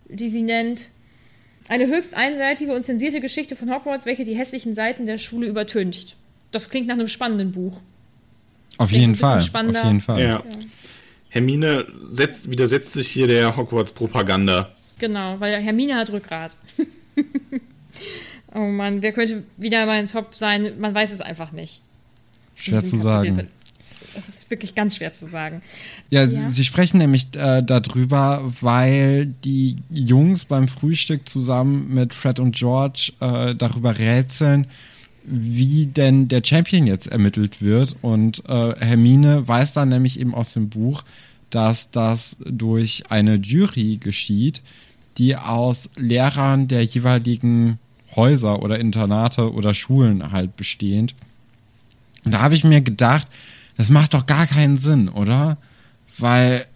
[0.08, 0.88] die sie nennt
[1.68, 6.16] Eine höchst einseitige und zensierte Geschichte von Hogwarts, welche die hässlichen Seiten der Schule übertüncht.
[6.52, 7.76] Das klingt nach einem spannenden Buch.
[8.78, 9.40] Auf jeden Fall.
[9.40, 10.22] Auf jeden Fall.
[10.22, 10.26] Ja.
[10.28, 10.44] ja.
[11.28, 14.74] Hermine setzt, widersetzt sich hier der Hogwarts-Propaganda.
[14.98, 16.56] Genau, weil Hermine hat Rückgrat.
[18.54, 20.78] oh Mann, wer könnte wieder mein Top sein?
[20.78, 21.80] Man weiß es einfach nicht.
[22.54, 23.48] Schwer zu sagen.
[24.14, 25.60] Das ist wirklich ganz schwer zu sagen.
[26.08, 26.28] Ja, ja.
[26.28, 32.56] Sie, Sie, sprechen nämlich äh, darüber, weil die Jungs beim Frühstück zusammen mit Fred und
[32.56, 34.68] George äh, darüber rätseln,
[35.24, 37.96] wie denn der Champion jetzt ermittelt wird.
[38.00, 41.04] Und äh, Hermine weiß dann nämlich eben aus dem Buch,
[41.50, 44.62] dass das durch eine Jury geschieht,
[45.18, 47.78] die aus Lehrern der jeweiligen
[48.14, 51.14] Häuser oder Internate oder Schulen halt bestehend.
[52.24, 53.28] Und da habe ich mir gedacht,
[53.76, 55.58] das macht doch gar keinen Sinn, oder?
[56.18, 56.66] Weil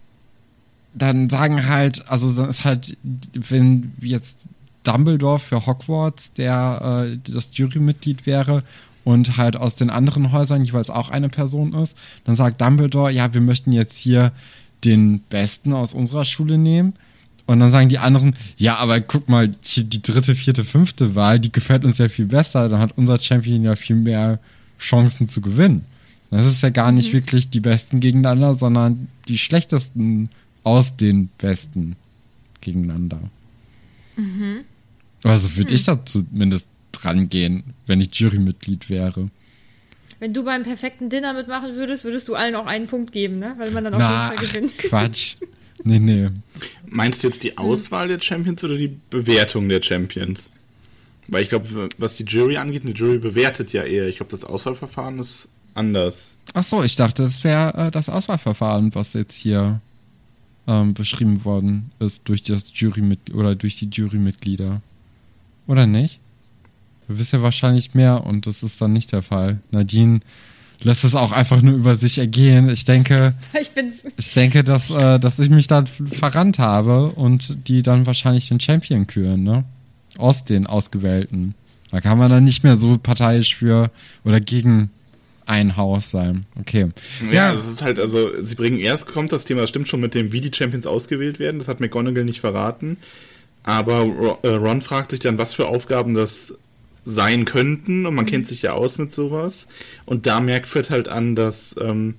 [0.95, 2.97] dann sagen halt, also dann ist halt,
[3.32, 4.49] wenn jetzt
[4.82, 8.62] Dumbledore für Hogwarts der äh, das Jurymitglied wäre
[9.05, 13.32] und halt aus den anderen Häusern jeweils auch eine Person ist, dann sagt Dumbledore, ja,
[13.32, 14.32] wir möchten jetzt hier
[14.84, 16.95] den Besten aus unserer Schule nehmen.
[17.51, 21.51] Und dann sagen die anderen, ja, aber guck mal, die dritte, vierte, fünfte Wahl, die
[21.51, 22.68] gefällt uns ja viel besser.
[22.68, 24.38] Dann hat unser Champion ja viel mehr
[24.78, 25.84] Chancen zu gewinnen.
[26.30, 27.14] Das ist ja gar nicht mhm.
[27.14, 30.28] wirklich die Besten gegeneinander, sondern die schlechtesten
[30.62, 31.96] aus den Besten
[32.61, 33.18] gegeneinander.
[34.14, 34.61] Mhm.
[35.24, 35.74] Also würde mhm.
[35.74, 39.28] ich da zumindest dran gehen, wenn ich Jurymitglied wäre.
[40.20, 43.57] Wenn du beim perfekten Dinner mitmachen würdest, würdest du allen auch einen Punkt geben, ne?
[43.59, 44.78] Weil man dann auch Na, jeden Fall gewinnt.
[44.78, 45.34] Quatsch.
[45.85, 46.28] Nee, nee.
[46.87, 50.51] Meinst du jetzt die Auswahl der Champions oder die Bewertung der Champions?
[51.28, 54.09] Weil ich glaube, was die Jury angeht, eine Jury bewertet ja eher.
[54.09, 56.33] Ich glaube, das Auswahlverfahren ist anders.
[56.55, 59.81] Ach so, ich dachte, es wäre äh, das Auswahlverfahren, was jetzt hier
[60.66, 64.83] ähm, beschrieben worden ist durch das Jury oder durch die Jurymitglieder.
[65.66, 66.18] Oder nicht?
[67.07, 69.61] Du wisst ja wahrscheinlich mehr und das ist dann nicht der Fall.
[69.70, 70.20] Nadine
[70.83, 72.68] lässt es auch einfach nur über sich ergehen.
[72.68, 73.70] Ich denke, ich,
[74.16, 78.61] ich denke, dass, äh, dass ich mich da verrannt habe und die dann wahrscheinlich den
[78.61, 79.64] Champion küren, ne?
[80.18, 81.55] Aus den Ausgewählten.
[81.91, 83.91] Da kann man dann nicht mehr so parteiisch für
[84.24, 84.91] oder gegen
[85.47, 86.47] ein Haus sein.
[86.59, 86.89] Okay.
[87.26, 90.01] Ja, ja, das ist halt, also, sie bringen erst, kommt das Thema, das stimmt schon
[90.01, 91.59] mit dem, wie die Champions ausgewählt werden.
[91.59, 92.99] Das hat McGonagall nicht verraten.
[93.62, 96.55] Aber äh, Ron fragt sich dann, was für Aufgaben das
[97.05, 98.30] sein könnten und man mhm.
[98.30, 99.66] kennt sich ja aus mit sowas.
[100.07, 102.14] Und da merkt Fred halt an, dass, ähm,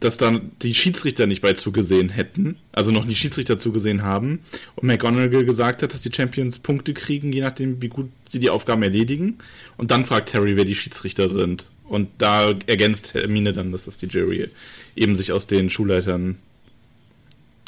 [0.00, 4.40] dass dann die Schiedsrichter nicht bei zugesehen hätten, also noch nicht Schiedsrichter zugesehen haben.
[4.76, 8.50] Und McGonagall gesagt hat, dass die Champions Punkte kriegen, je nachdem, wie gut sie die
[8.50, 9.38] Aufgaben erledigen.
[9.76, 11.66] Und dann fragt Harry, wer die Schiedsrichter sind.
[11.84, 14.48] Und da ergänzt Hermine dann, dass das die Jury
[14.94, 16.36] eben sich aus den Schulleitern,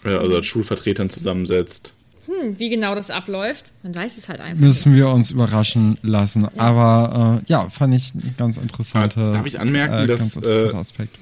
[0.04, 1.92] äh, also Schulvertretern zusammensetzt.
[2.32, 4.60] Hm, wie genau das abläuft, man weiß es halt einfach.
[4.60, 6.42] Müssen wir uns überraschen lassen.
[6.42, 6.50] Ja.
[6.56, 9.32] Aber äh, ja, fand ich ein ganz interessante.
[9.32, 10.70] Darf ich anmerken, äh, dass äh,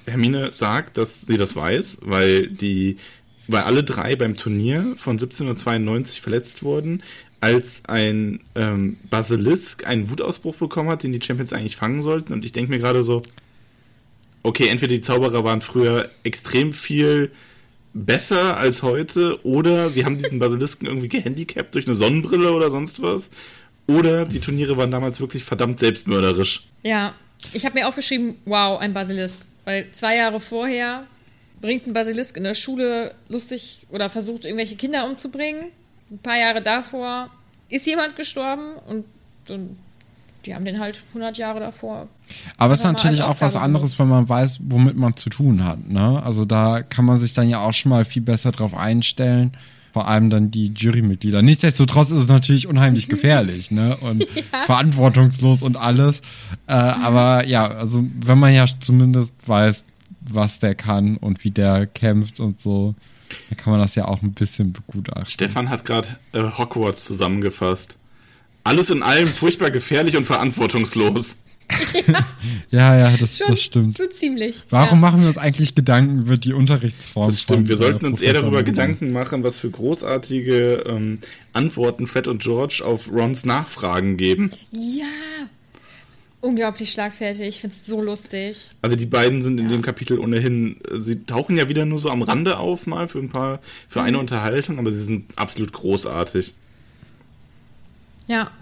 [0.07, 2.99] Hermine sagt, dass sie das weiß, weil die,
[3.49, 7.03] weil alle drei beim Turnier von 1792 verletzt wurden,
[7.41, 12.33] als ein ähm, Basilisk einen Wutausbruch bekommen hat, den die Champions eigentlich fangen sollten.
[12.33, 13.23] Und ich denke mir gerade so,
[14.43, 17.33] okay, entweder die Zauberer waren früher extrem viel
[17.93, 23.03] besser als heute oder sie haben diesen Basilisken irgendwie gehandicapt durch eine Sonnenbrille oder sonst
[23.03, 23.31] was.
[23.87, 26.69] Oder die Turniere waren damals wirklich verdammt selbstmörderisch.
[26.83, 27.15] Ja,
[27.53, 29.41] ich habe mir aufgeschrieben, wow, ein Basilisk.
[29.65, 31.07] Weil zwei Jahre vorher
[31.61, 35.67] bringt ein Basilisk in der Schule lustig oder versucht, irgendwelche Kinder umzubringen.
[36.11, 37.31] Ein paar Jahre davor
[37.69, 39.05] ist jemand gestorben und
[39.47, 39.77] dann
[40.47, 42.09] die haben den halt 100 Jahre davor.
[42.57, 45.89] Aber es ist natürlich auch was anderes, wenn man weiß, womit man zu tun hat.
[45.89, 46.23] Ne?
[46.23, 49.53] Also da kann man sich dann ja auch schon mal viel besser drauf einstellen.
[49.93, 51.43] Vor allem dann die Jurymitglieder.
[51.43, 53.97] Nichtsdestotrotz ist es natürlich unheimlich gefährlich ne?
[53.97, 54.65] und ja.
[54.67, 56.21] verantwortungslos und alles.
[56.69, 57.05] Äh, mhm.
[57.05, 59.85] Aber ja, also wenn man ja zumindest weiß,
[60.21, 62.95] was der kann und wie der kämpft und so.
[63.49, 65.27] Da kann man das ja auch ein bisschen begutachten.
[65.27, 67.97] Stefan hat gerade äh, Hogwarts zusammengefasst.
[68.71, 71.37] Alles in allem furchtbar gefährlich und verantwortungslos.
[72.71, 73.97] Ja, ja, das, Schon das stimmt.
[73.97, 74.63] so ziemlich.
[74.71, 75.09] Warum ja.
[75.09, 77.31] machen wir uns eigentlich Gedanken über die Unterrichtsform?
[77.31, 77.69] Das stimmt.
[77.69, 78.63] Wir äh, sollten uns eher darüber?
[78.63, 81.19] Gedanken machen, was für großartige ähm,
[81.53, 84.53] Antworten Fred und George auf Rons Nachfragen geben.
[84.73, 85.07] Ja.
[86.41, 87.47] Unglaublich schlagfertig.
[87.47, 88.71] Ich find's so lustig.
[88.83, 92.09] Also die beiden sind in dem Kapitel ohnehin, äh, sie tauchen ja wieder nur so
[92.09, 93.59] am Rande auf mal für ein paar,
[93.89, 96.55] für eine Unterhaltung, aber sie sind absolut großartig.
[98.29, 98.53] Ja.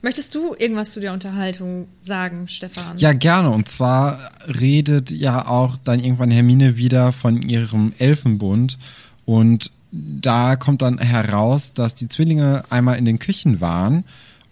[0.00, 2.98] Möchtest du irgendwas zu der Unterhaltung sagen, Stefan?
[2.98, 3.50] Ja, gerne.
[3.50, 8.78] Und zwar redet ja auch dann irgendwann Hermine wieder von ihrem Elfenbund.
[9.24, 14.04] Und da kommt dann heraus, dass die Zwillinge einmal in den Küchen waren.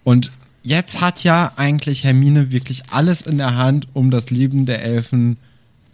[0.03, 0.31] Und
[0.63, 5.37] jetzt hat ja eigentlich Hermine wirklich alles in der Hand, um das Leben der Elfen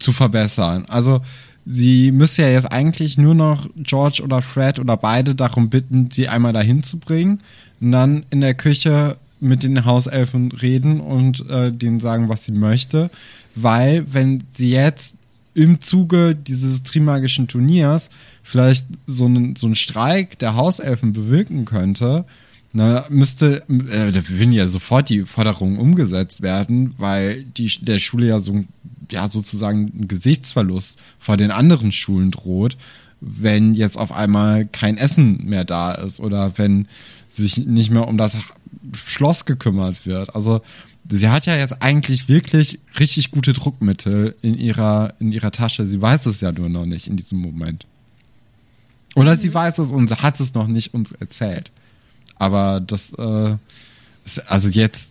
[0.00, 0.84] zu verbessern.
[0.88, 1.20] Also
[1.64, 6.28] sie müsste ja jetzt eigentlich nur noch George oder Fred oder beide darum bitten, sie
[6.28, 7.40] einmal dahin zu bringen.
[7.80, 12.52] Und dann in der Küche mit den Hauselfen reden und äh, denen sagen, was sie
[12.52, 13.10] möchte.
[13.54, 15.14] Weil, wenn sie jetzt
[15.54, 18.10] im Zuge dieses Trimagischen Turniers
[18.42, 22.24] vielleicht so einen, so einen Streik der Hauselfen bewirken könnte,
[22.76, 28.26] na, müsste, äh, da würden ja sofort die Forderungen umgesetzt werden, weil die, der Schule
[28.26, 28.64] ja so,
[29.12, 32.76] ja, sozusagen ein Gesichtsverlust vor den anderen Schulen droht,
[33.20, 36.88] wenn jetzt auf einmal kein Essen mehr da ist oder wenn
[37.30, 38.36] sich nicht mehr um das
[38.94, 40.34] Schloss gekümmert wird.
[40.34, 40.62] Also,
[41.08, 45.86] sie hat ja jetzt eigentlich wirklich richtig gute Druckmittel in ihrer, in ihrer Tasche.
[45.86, 47.86] Sie weiß es ja nur noch nicht in diesem Moment.
[49.14, 51.70] Oder sie weiß es und hat es noch nicht uns erzählt.
[52.36, 53.56] Aber das, äh,
[54.24, 55.10] ist, also jetzt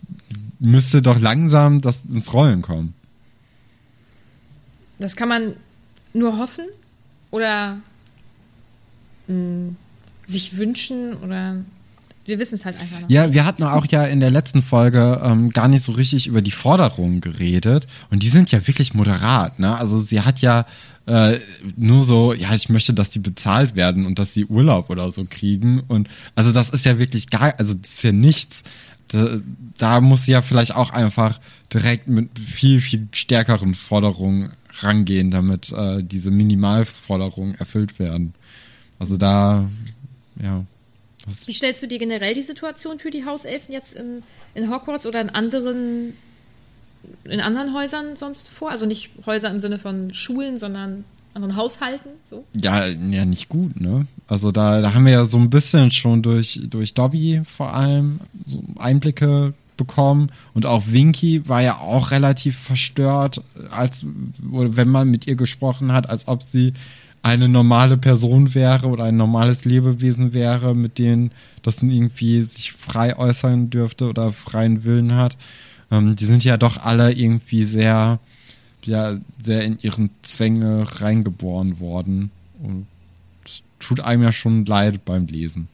[0.58, 2.94] müsste doch langsam das ins Rollen kommen.
[4.98, 5.56] Das kann man
[6.12, 6.66] nur hoffen
[7.30, 7.78] oder
[9.26, 9.74] mh,
[10.26, 11.56] sich wünschen oder
[12.24, 13.10] wir wissen es halt einfach noch.
[13.10, 16.42] Ja, wir hatten auch ja in der letzten Folge ähm, gar nicht so richtig über
[16.42, 19.76] die Forderungen geredet und die sind ja wirklich moderat, ne?
[19.76, 20.66] Also sie hat ja
[21.06, 21.38] äh,
[21.76, 25.26] nur so, ja, ich möchte, dass die bezahlt werden und dass die Urlaub oder so
[25.28, 28.62] kriegen und also das ist ja wirklich gar, also das ist ja nichts.
[29.08, 29.38] Da,
[29.76, 31.40] da muss sie ja vielleicht auch einfach
[31.72, 38.34] direkt mit viel, viel stärkeren Forderungen rangehen, damit äh, diese Minimalforderungen erfüllt werden.
[38.98, 39.68] Also da,
[40.42, 40.64] ja.
[41.46, 44.22] Wie stellst du dir generell die Situation für die Hauselfen jetzt in,
[44.54, 46.14] in Hogwarts oder in anderen,
[47.24, 48.70] in anderen Häusern sonst vor?
[48.70, 51.04] Also nicht Häuser im Sinne von Schulen, sondern
[51.34, 52.44] anderen Haushalten, so?
[52.54, 54.06] Ja, ja, nicht gut, ne?
[54.28, 58.20] Also da, da haben wir ja so ein bisschen schon durch, durch Dobby vor allem
[58.46, 65.26] so Einblicke bekommen und auch Winky war ja auch relativ verstört, als wenn man mit
[65.26, 66.72] ihr gesprochen hat, als ob sie
[67.24, 71.30] eine normale Person wäre oder ein normales Lebewesen wäre, mit denen
[71.62, 75.38] das irgendwie sich frei äußern dürfte oder freien Willen hat.
[75.90, 78.18] Ähm, die sind ja doch alle irgendwie sehr,
[78.84, 82.30] ja, sehr in ihren Zwänge reingeboren worden.
[82.62, 82.86] Und
[83.46, 85.68] es tut einem ja schon leid beim Lesen.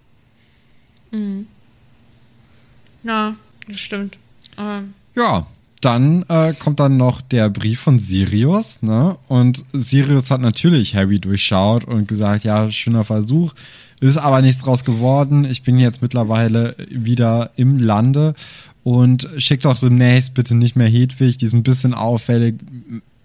[3.02, 3.34] Ja,
[3.66, 4.18] das stimmt.
[4.56, 5.48] Ähm, Ja,
[5.80, 9.16] dann äh, kommt dann noch der Brief von Sirius, ne?
[9.28, 13.54] Und Sirius hat natürlich Harry durchschaut und gesagt, ja, schöner Versuch,
[14.00, 15.44] ist aber nichts draus geworden.
[15.44, 18.34] Ich bin jetzt mittlerweile wieder im Lande
[18.82, 22.56] und schickt doch demnächst bitte nicht mehr Hedwig, die ist ein bisschen auffällig,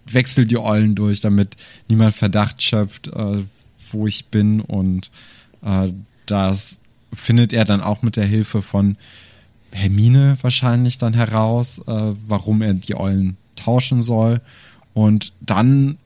[0.06, 1.56] wechselt die Eulen durch, damit
[1.90, 3.44] niemand Verdacht schöpft, äh,
[3.92, 5.12] wo ich bin und
[5.64, 5.92] äh,
[6.26, 6.80] das
[7.14, 8.98] findet er dann auch mit der Hilfe von
[9.76, 14.42] Hermine wahrscheinlich dann heraus, äh, warum er die Eulen tauschen soll.
[14.94, 15.98] Und dann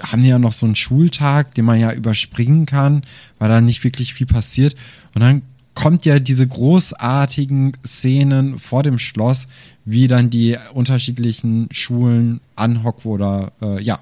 [0.00, 3.02] haben die ja noch so einen Schultag, den man ja überspringen kann,
[3.38, 4.74] weil da nicht wirklich viel passiert.
[5.14, 5.42] Und dann
[5.74, 9.46] kommt ja diese großartigen Szenen vor dem Schloss,
[9.84, 14.00] wie dann die unterschiedlichen Schulen an Hogwarts oder äh, ja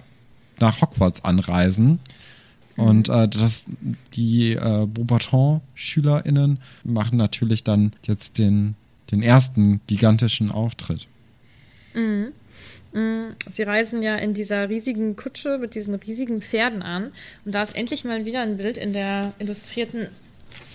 [0.58, 2.00] nach Hogwarts anreisen.
[2.76, 3.64] Und äh, das,
[4.14, 8.74] die äh, Beaubaton-SchülerInnen machen natürlich dann jetzt den,
[9.10, 11.06] den ersten gigantischen Auftritt.
[13.48, 17.12] Sie reisen ja in dieser riesigen Kutsche mit diesen riesigen Pferden an.
[17.44, 20.08] Und da ist endlich mal wieder ein Bild in der illustrierten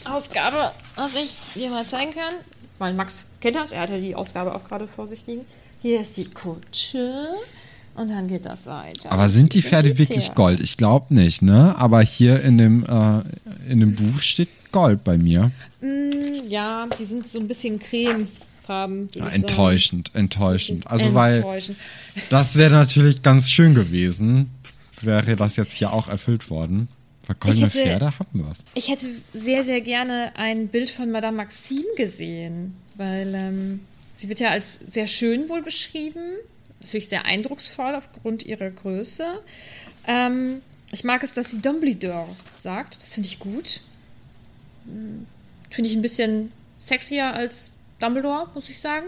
[0.05, 2.33] Ausgabe, was ich dir mal zeigen kann.
[2.77, 5.45] Weil Max kennt das, er hat ja die Ausgabe auch gerade vor sich liegen.
[5.81, 7.29] Hier ist die Kutsche
[7.95, 9.11] und dann geht das weiter.
[9.11, 10.35] Aber sind die Pferde wirklich Pferde.
[10.35, 10.59] Gold?
[10.59, 11.75] Ich glaube nicht, ne?
[11.77, 13.21] Aber hier in dem, äh,
[13.71, 15.51] in dem Buch steht Gold bei mir.
[15.81, 19.09] Mm, Ja, die sind so ein bisschen cremefarben.
[19.13, 19.35] Ja, ich sagen.
[19.35, 20.87] enttäuschend, enttäuschend.
[20.87, 21.77] Also weil Enttäuschend.
[22.29, 24.49] das wäre natürlich ganz schön gewesen,
[25.01, 26.87] wäre das jetzt hier auch erfüllt worden.
[27.27, 28.57] Bei Goldene Ich hätte- Pferde haben wir es.
[28.73, 33.79] Ich hätte sehr, sehr gerne ein Bild von Madame Maxime gesehen, weil ähm,
[34.15, 36.21] sie wird ja als sehr schön wohl beschrieben,
[36.81, 39.23] natürlich sehr eindrucksvoll aufgrund ihrer Größe.
[40.07, 40.61] Ähm,
[40.91, 43.81] ich mag es, dass sie Dumbledore sagt, das finde ich gut.
[44.91, 45.25] Hm,
[45.69, 49.05] Finde ich ein bisschen sexier als Dumbledore, muss ich sagen.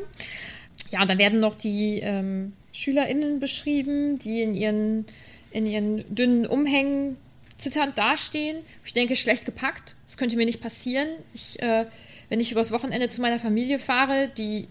[0.89, 5.05] Ja, und dann werden noch die ähm, SchülerInnen beschrieben, die in ihren,
[5.51, 7.17] in ihren dünnen Umhängen
[7.57, 8.57] zitternd dastehen.
[8.85, 9.95] Ich denke, schlecht gepackt.
[10.05, 11.07] Das könnte mir nicht passieren.
[11.33, 11.85] Ich, äh,
[12.29, 14.67] wenn ich übers Wochenende zu meiner Familie fahre, die,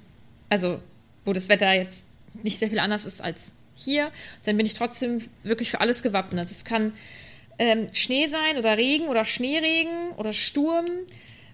[0.48, 0.80] also,
[1.24, 2.06] wo das Wetter jetzt
[2.42, 4.10] nicht sehr viel anders ist als hier,
[4.44, 6.50] dann bin ich trotzdem wirklich für alles gewappnet.
[6.50, 6.92] Es kann
[7.58, 10.84] ähm, Schnee sein oder Regen oder Schneeregen oder Sturm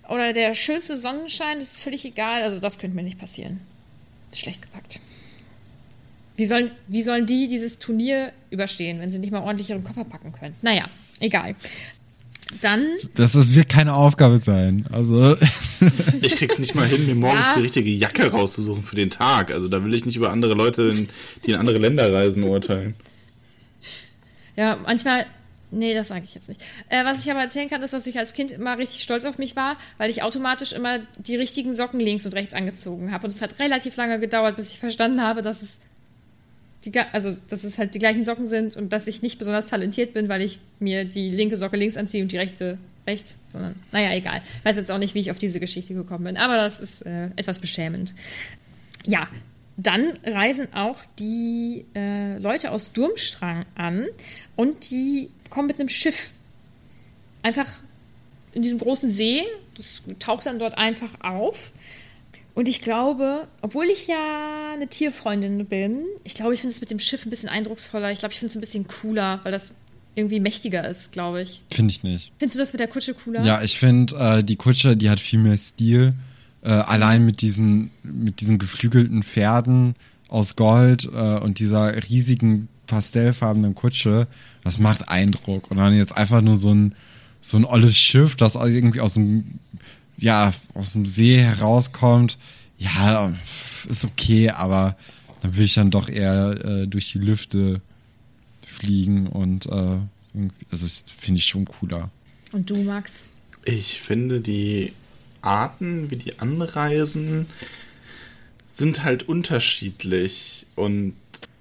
[0.08, 2.42] oder der schönste Sonnenschein, das ist völlig egal.
[2.42, 3.60] Also, das könnte mir nicht passieren.
[4.34, 5.00] Schlecht gepackt.
[6.36, 10.04] Wie sollen, wie sollen die dieses Turnier überstehen, wenn sie nicht mal ordentlich ihren Koffer
[10.04, 10.54] packen können?
[10.62, 10.84] Naja,
[11.20, 11.54] egal.
[12.62, 14.86] Dann, Das, das wird keine Aufgabe sein.
[14.90, 15.36] Also,
[16.22, 17.54] Ich krieg's nicht mal hin, mir morgens Ja.
[17.56, 19.50] die richtige Jacke rauszusuchen für den Tag.
[19.50, 21.08] Also da will ich nicht über andere Leute, in,
[21.44, 22.94] die in andere Länder reisen, urteilen.
[24.56, 25.26] ja, manchmal,
[25.70, 26.62] nee, das sage ich jetzt nicht.
[26.88, 29.38] Äh, was ich aber erzählen kann, ist, dass ich als Kind immer richtig stolz auf
[29.38, 33.24] mich war, weil ich automatisch immer die richtigen Socken links und rechts angezogen habe.
[33.24, 35.80] Und es hat relativ lange gedauert, bis ich verstanden habe, dass es
[36.84, 40.12] die, also, dass es halt die gleichen Socken sind und dass ich nicht besonders talentiert
[40.12, 44.14] bin, weil ich mir die linke Socke links anziehe und die rechte rechts, sondern, naja,
[44.14, 44.42] egal.
[44.62, 47.30] Weiß jetzt auch nicht, wie ich auf diese Geschichte gekommen bin, aber das ist äh,
[47.36, 48.14] etwas beschämend.
[49.06, 49.28] Ja,
[49.78, 54.06] dann reisen auch die äh, Leute aus Durmstrang an
[54.56, 56.30] und die kommen mit einem Schiff.
[57.42, 57.68] Einfach
[58.52, 59.42] in diesem großen See.
[59.76, 61.72] Das taucht dann dort einfach auf.
[62.54, 66.90] Und ich glaube, obwohl ich ja eine Tierfreundin bin, ich glaube, ich finde es mit
[66.90, 68.10] dem Schiff ein bisschen eindrucksvoller.
[68.10, 69.74] Ich glaube, ich finde es ein bisschen cooler, weil das
[70.16, 71.62] irgendwie mächtiger ist, glaube ich.
[71.72, 72.32] finde ich nicht.
[72.40, 73.44] Findest du das mit der Kutsche cooler?
[73.44, 76.14] Ja, ich finde, äh, die Kutsche, die hat viel mehr Stil.
[76.62, 79.94] Äh, allein mit diesen, mit diesen geflügelten Pferden
[80.28, 84.26] aus Gold äh, und dieser riesigen pastellfarbenen Kutsche,
[84.64, 85.70] das macht Eindruck.
[85.70, 86.94] Und dann jetzt einfach nur so ein,
[87.40, 89.60] so ein olles Schiff, das irgendwie aus dem,
[90.16, 92.38] ja, aus dem See herauskommt.
[92.78, 93.32] Ja,
[93.88, 94.96] ist okay, aber
[95.40, 97.80] dann will ich dann doch eher äh, durch die Lüfte
[98.62, 99.98] fliegen und äh,
[100.70, 102.10] also das finde ich schon cooler.
[102.52, 103.28] Und du, Max?
[103.64, 104.92] Ich finde, die
[105.48, 107.46] Arten, wie die anreisen,
[108.76, 110.66] sind halt unterschiedlich.
[110.76, 111.14] Und,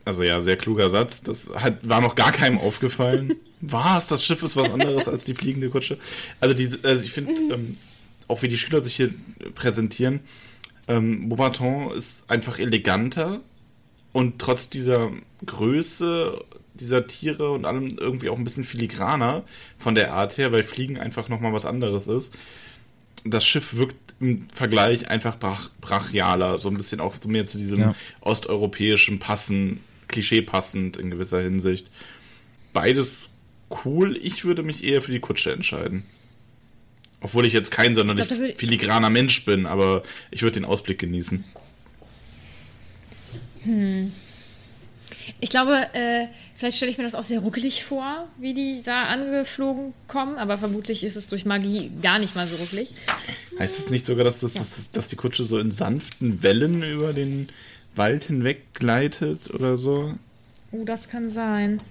[0.06, 1.24] also ja, sehr kluger Satz.
[1.24, 3.36] Das hat, war noch gar keinem aufgefallen.
[3.62, 4.08] Was?
[4.08, 5.98] Das Schiff ist was anderes als die fliegende Kutsche.
[6.40, 7.78] Also, die, also ich finde, ähm,
[8.28, 9.10] auch wie die Schüler sich hier
[9.56, 10.20] präsentieren,
[10.88, 13.42] ähm, Beaubaton ist einfach eleganter
[14.14, 15.12] und trotz dieser
[15.44, 16.40] Größe
[16.76, 19.44] dieser Tiere und allem irgendwie auch ein bisschen filigraner
[19.80, 22.34] von der Art her, weil Fliegen einfach nochmal was anderes ist.
[23.30, 27.58] Das Schiff wirkt im Vergleich einfach brach brachialer, so ein bisschen auch so mehr zu
[27.58, 27.96] diesem Ja.
[28.22, 31.90] osteuropäischen Passen, Klischee passend in gewisser Hinsicht.
[32.74, 33.30] Beides
[33.86, 36.04] cool, ich würde mich eher für die Kutsche entscheiden.
[37.20, 41.44] Obwohl ich jetzt kein sonderlich filigraner Mensch bin, aber ich würde den Ausblick genießen.
[45.40, 46.28] Ich glaube, äh,
[46.58, 50.58] vielleicht stelle ich mir das auch sehr ruckelig vor, wie die da angeflogen kommen, aber
[50.58, 52.94] vermutlich ist es durch Magie gar nicht mal so ruckelig.
[53.60, 57.14] Heißt es nicht sogar, dass, das, dass, dass die Kutsche so in sanften Wellen über
[57.14, 57.50] den
[57.96, 60.14] Wald hinweg gleitet oder so?
[60.72, 61.82] Oh, das kann sein.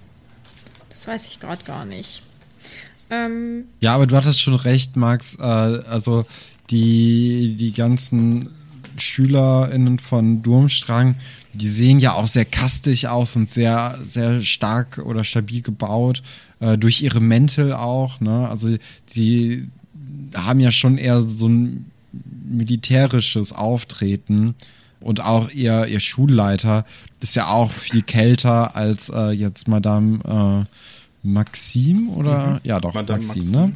[0.89, 2.21] Das weiß ich gerade gar nicht.
[3.09, 5.35] Ähm, Ja, aber du hattest schon recht, Max.
[5.35, 6.25] Äh, also
[6.69, 8.49] die, die ganzen
[8.99, 11.15] SchülerInnen von Durmstrang,
[11.53, 16.21] die sehen ja auch sehr kastig aus und sehr, sehr stark oder stabil gebaut.
[16.59, 18.47] Äh, durch ihre Mäntel auch, ne?
[18.49, 18.75] Also
[19.15, 19.67] die
[20.35, 21.91] haben ja schon eher so ein
[22.47, 24.55] militärisches Auftreten.
[24.99, 26.85] Und auch ihr, ihr Schulleiter
[27.21, 30.65] ist ja auch viel kälter als äh, jetzt Madame
[31.23, 33.51] äh, Maxim oder ja doch Madame Maxim, Maxim.
[33.51, 33.73] ne?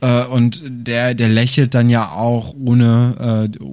[0.00, 3.64] Äh, und der, der lächelt dann ja auch ohne, äh,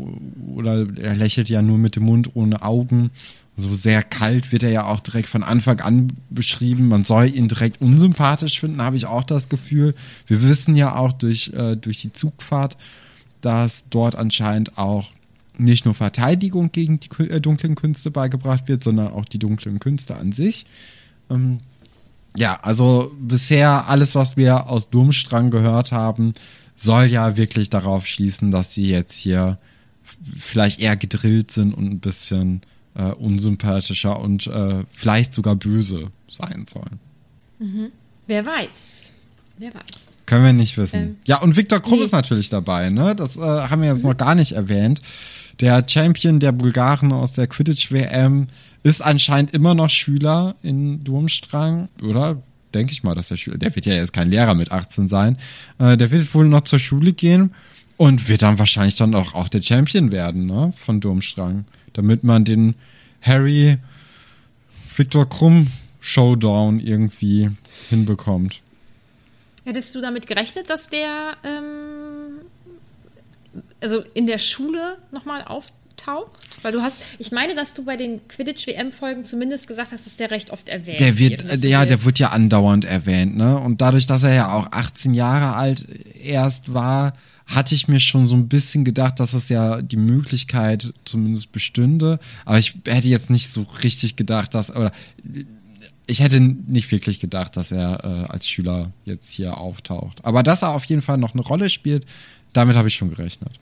[0.56, 3.12] oder er lächelt ja nur mit dem Mund ohne Augen.
[3.60, 6.90] So sehr kalt wird er ja auch direkt von Anfang an beschrieben.
[6.90, 9.96] Man soll ihn direkt unsympathisch finden, habe ich auch das Gefühl.
[10.28, 12.78] Wir wissen ja auch durch, äh, durch die Zugfahrt,
[13.42, 15.10] dass dort anscheinend auch
[15.58, 20.16] nicht nur Verteidigung gegen die äh, dunklen Künste beigebracht wird, sondern auch die dunklen Künste
[20.16, 20.68] an sich.
[21.32, 21.60] Ähm,
[22.38, 26.34] ja, also bisher alles, was wir aus Durmstrang gehört haben,
[26.76, 29.58] soll ja wirklich darauf schließen, dass sie jetzt hier
[30.38, 32.62] vielleicht eher gedrillt sind und ein bisschen
[32.96, 37.00] äh, unsympathischer und äh, vielleicht sogar böse sein sollen.
[38.28, 39.14] Wer weiß.
[39.58, 40.20] Wer weiß.
[40.28, 41.02] Können wir nicht wissen.
[41.02, 42.06] Ähm, ja, und Viktor Krumm nee.
[42.06, 43.16] ist natürlich dabei, ne?
[43.16, 45.00] Das äh, haben wir jetzt noch gar nicht erwähnt.
[45.60, 48.48] Der Champion der Bulgaren aus der Quidditch-WM
[48.84, 52.42] ist anscheinend immer noch Schüler in Durmstrang, oder?
[52.74, 55.38] Denke ich mal, dass der Schüler, der wird ja jetzt kein Lehrer mit 18 sein.
[55.80, 57.54] Äh, der wird wohl noch zur Schule gehen
[57.96, 60.74] und wird dann wahrscheinlich dann auch, auch der Champion werden, ne?
[60.86, 61.66] Von Durmstrang.
[61.94, 62.76] Damit man den
[63.22, 63.78] Harry
[64.96, 65.68] Viktor Krumm
[66.00, 67.50] Showdown irgendwie
[67.90, 68.62] hinbekommt.
[69.66, 72.42] Hättest du damit gerechnet, dass der ähm,
[73.82, 76.32] also in der Schule nochmal auftaucht?
[76.62, 80.32] Weil du hast, ich meine, dass du bei den Quidditch-WM-Folgen zumindest gesagt hast, dass der
[80.32, 81.64] recht oft erwähnt Der wird, wird.
[81.64, 83.58] ja, der wird ja andauernd erwähnt, ne?
[83.58, 85.86] Und dadurch, dass er ja auch 18 Jahre alt
[86.22, 87.14] erst war,
[87.48, 92.20] hatte ich mir schon so ein bisschen gedacht, dass es ja die Möglichkeit zumindest bestünde.
[92.46, 94.92] Aber ich hätte jetzt nicht so richtig gedacht, dass, oder
[96.08, 100.24] ich hätte nicht wirklich gedacht, dass er äh, als Schüler jetzt hier auftaucht.
[100.24, 102.06] Aber dass er auf jeden Fall noch eine Rolle spielt,
[102.58, 103.60] damit habe ich schon gerechnet.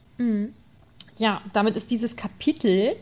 [1.17, 2.95] Ja, damit ist dieses Kapitel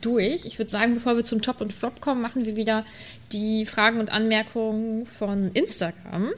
[0.00, 0.44] durch.
[0.44, 2.84] Ich würde sagen, bevor wir zum Top und Flop kommen, machen wir wieder
[3.32, 6.30] die Fragen und Anmerkungen von Instagram.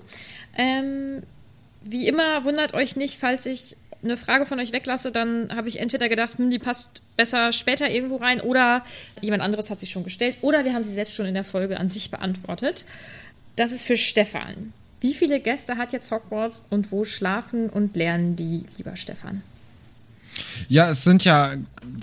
[0.57, 1.23] Ähm,
[1.83, 5.79] wie immer, wundert euch nicht, falls ich eine Frage von euch weglasse, dann habe ich
[5.79, 8.85] entweder gedacht, hm, die passt besser später irgendwo rein oder
[9.21, 11.79] jemand anderes hat sie schon gestellt oder wir haben sie selbst schon in der Folge
[11.79, 12.85] an sich beantwortet.
[13.55, 14.73] Das ist für Stefan.
[15.03, 19.43] Wie viele Gäste hat jetzt Hogwarts und wo schlafen und lernen die, lieber Stefan?
[20.69, 21.55] Ja, es sind ja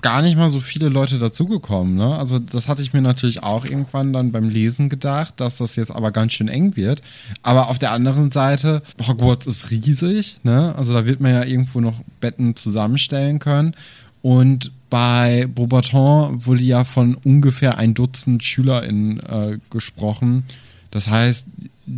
[0.02, 1.96] gar nicht mal so viele Leute dazugekommen.
[1.96, 2.14] Ne?
[2.16, 5.90] Also das hatte ich mir natürlich auch irgendwann dann beim Lesen gedacht, dass das jetzt
[5.90, 7.00] aber ganz schön eng wird.
[7.42, 10.36] Aber auf der anderen Seite, Hogwarts ist riesig.
[10.42, 10.74] Ne?
[10.76, 13.74] Also da wird man ja irgendwo noch Betten zusammenstellen können.
[14.20, 20.44] Und bei Beaubaton wurde ja von ungefähr ein Dutzend SchülerInnen äh, gesprochen.
[20.90, 21.46] Das heißt,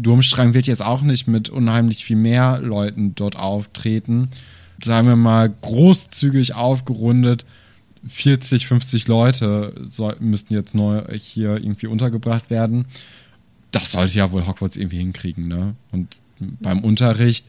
[0.01, 4.31] Durmstrang wird jetzt auch nicht mit unheimlich viel mehr Leuten dort auftreten
[4.85, 7.45] sagen wir mal, großzügig aufgerundet,
[8.07, 9.75] 40, 50 Leute
[10.19, 12.87] müssten jetzt neu hier irgendwie untergebracht werden.
[13.71, 15.75] Das sollte ja wohl Hogwarts irgendwie hinkriegen, ne?
[15.93, 17.47] Und beim Unterricht,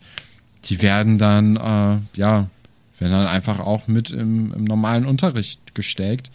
[0.66, 2.48] die werden dann, äh, ja,
[3.00, 6.30] werden dann einfach auch mit im, im normalen Unterricht gesteckt.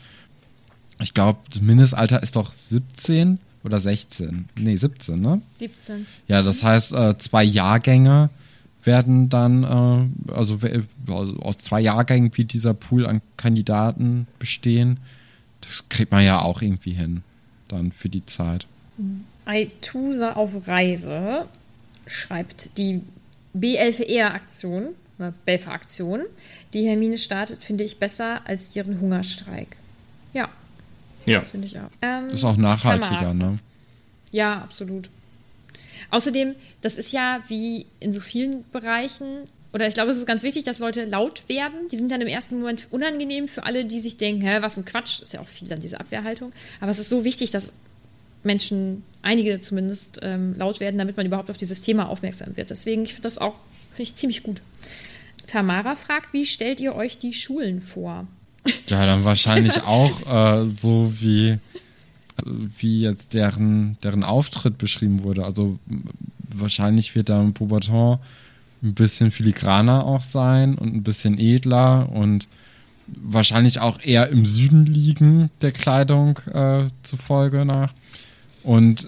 [1.01, 3.39] Ich glaube, das Mindestalter ist doch 17
[3.69, 4.49] oder 16.
[4.57, 5.41] Nee, 17, ne?
[5.47, 6.07] 17.
[6.27, 8.31] Ja, das heißt, äh, zwei Jahrgänge
[8.83, 10.59] werden dann, äh, also,
[11.07, 14.99] also aus zwei Jahrgängen wird dieser Pool an Kandidaten bestehen.
[15.61, 17.23] Das kriegt man ja auch irgendwie hin,
[17.69, 18.67] dann für die Zeit.
[19.45, 21.47] Aitusa auf Reise
[22.07, 23.03] schreibt die
[23.55, 26.23] B11-Aktion, oder Belfer-Aktion,
[26.73, 29.77] die Hermine startet, finde ich besser als ihren Hungerstreik.
[30.33, 30.49] Ja,
[31.31, 31.41] Ja.
[31.43, 31.91] finde ich auch.
[32.03, 33.35] Ähm, Ist auch nachhaltiger, Tamara.
[33.35, 33.59] ne?
[34.33, 35.11] Ja, absolut.
[36.11, 40.43] Außerdem, das ist ja wie in so vielen Bereichen, oder ich glaube, es ist ganz
[40.43, 41.89] wichtig, dass Leute laut werden.
[41.93, 44.85] Die sind dann im ersten Moment unangenehm für alle, die sich denken, hä, was ein
[44.85, 46.53] Quatsch, ist ja auch viel dann diese Abwehrhaltung.
[46.81, 47.71] Aber es ist so wichtig, dass
[48.43, 52.71] Menschen, einige zumindest, ähm, laut werden, damit man überhaupt auf dieses Thema aufmerksam wird.
[52.71, 53.57] Deswegen, ich finde das auch,
[53.91, 54.63] finde ich ziemlich gut.
[55.47, 58.27] Tamara fragt, wie stellt ihr euch die Schulen vor?
[58.87, 61.59] Ja, dann wahrscheinlich auch äh, so wie,
[62.79, 65.45] wie jetzt deren, deren Auftritt beschrieben wurde.
[65.45, 65.79] Also
[66.49, 68.19] wahrscheinlich wird da Beaubaton
[68.83, 72.47] ein bisschen filigraner auch sein und ein bisschen edler und
[73.07, 77.93] wahrscheinlich auch eher im Süden liegen der Kleidung äh, zufolge nach.
[78.63, 79.07] Und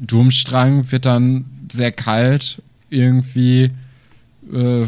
[0.00, 3.70] Durmstrang wird dann sehr kalt irgendwie
[4.52, 4.86] äh,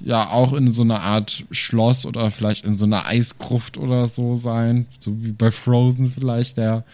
[0.00, 4.36] ja auch in so einer Art Schloss oder vielleicht in so einer Eisgruft oder so
[4.36, 4.86] sein.
[4.98, 6.84] So wie bei Frozen vielleicht der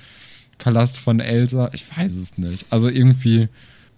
[0.59, 1.71] Palast von Elsa.
[1.73, 2.67] Ich weiß es nicht.
[2.71, 3.49] Also irgendwie,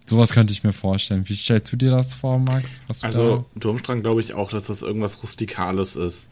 [0.07, 1.29] sowas könnte ich mir vorstellen.
[1.29, 2.83] Wie stellst du dir das vor, Max?
[3.03, 6.29] Also Turmstrang glaube ich auch, dass das irgendwas Rustikales ist.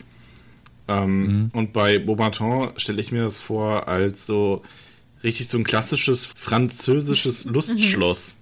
[0.88, 4.62] Ähm, Und bei Beaubaton stelle ich mir das vor als so
[5.22, 8.36] richtig so ein klassisches französisches Lustschloss.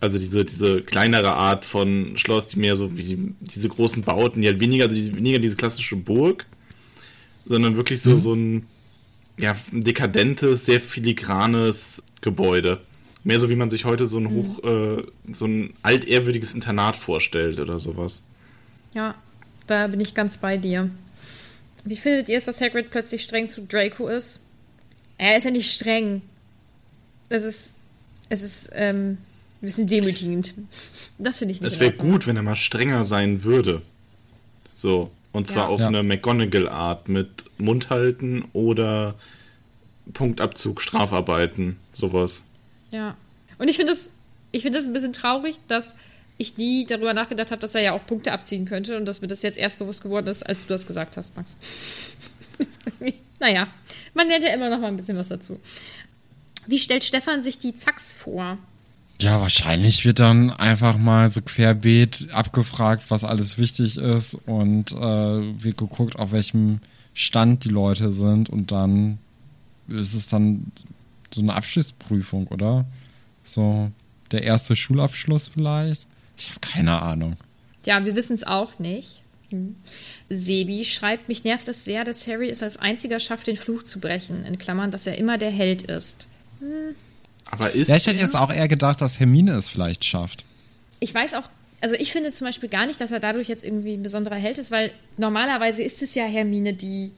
[0.00, 4.46] Also diese, diese kleinere Art von Schloss, die mehr so wie diese großen Bauten, die
[4.46, 6.46] halt weniger, also diese, weniger diese klassische Burg,
[7.46, 8.66] sondern wirklich so, so ein
[9.38, 12.80] ja, ein dekadentes, sehr filigranes Gebäude.
[13.24, 17.60] Mehr so wie man sich heute so ein hoch, äh, so ein altehrwürdiges Internat vorstellt
[17.60, 18.22] oder sowas.
[18.94, 19.14] Ja,
[19.66, 20.90] da bin ich ganz bei dir.
[21.84, 24.40] Wie findet ihr es, dass Hagrid plötzlich streng zu Draco ist?
[25.18, 26.22] Er ist ja nicht streng.
[27.28, 27.74] Das ist,
[28.28, 29.18] es ist ähm,
[29.60, 30.54] ein bisschen demütigend.
[31.18, 31.72] Das finde ich nicht.
[31.72, 33.82] Es wäre gut, wenn er mal strenger sein würde.
[34.74, 35.10] So.
[35.32, 35.68] Und zwar Ja.
[35.68, 35.88] auf Ja.
[35.88, 37.28] eine McGonagall-Art mit
[37.58, 39.14] Mund halten oder
[40.14, 42.42] Punktabzug, Strafarbeiten, sowas.
[42.90, 43.16] Ja.
[43.58, 44.08] Und ich finde es
[44.50, 45.94] ich finde es ein bisschen traurig, dass
[46.38, 49.28] ich nie darüber nachgedacht habe, dass er ja auch Punkte abziehen könnte und dass mir
[49.28, 51.56] das jetzt erst bewusst geworden ist, als du das gesagt hast, Max.
[53.40, 53.68] naja,
[54.14, 55.60] man lernt ja immer noch mal ein bisschen was dazu.
[56.66, 58.56] Wie stellt Stefan sich die Zacks vor?
[59.20, 65.62] Ja, wahrscheinlich wird dann einfach mal so querbeet abgefragt, was alles wichtig ist und äh,
[65.62, 66.80] wird geguckt, auf welchem
[67.14, 69.18] Stand die Leute sind und dann
[69.88, 70.70] ist es dann
[71.34, 72.84] so eine Abschlussprüfung, oder?
[73.42, 73.90] So
[74.30, 76.06] der erste Schulabschluss vielleicht?
[76.36, 77.36] Ich habe keine Ahnung.
[77.84, 79.22] Ja, wir wissen es auch nicht.
[79.50, 79.74] Hm.
[80.28, 83.98] Sebi schreibt, mich nervt es sehr, dass Harry es als einziger schafft, den Fluch zu
[83.98, 84.44] brechen.
[84.44, 86.28] In Klammern, dass er immer der Held ist.
[86.60, 86.94] Hm.
[87.50, 87.88] Aber ist.
[87.88, 90.44] Ja, ich hätte jetzt auch eher gedacht, dass Hermine es vielleicht schafft.
[91.00, 91.44] Ich weiß auch,
[91.80, 94.58] also ich finde zum Beispiel gar nicht, dass er dadurch jetzt irgendwie ein besonderer Held
[94.58, 97.12] ist, weil normalerweise ist es ja Hermine, die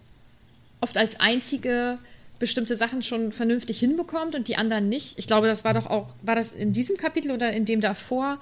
[0.81, 1.99] oft als einzige
[2.39, 5.18] bestimmte Sachen schon vernünftig hinbekommt und die anderen nicht.
[5.18, 8.41] Ich glaube, das war doch auch, war das in diesem Kapitel oder in dem davor?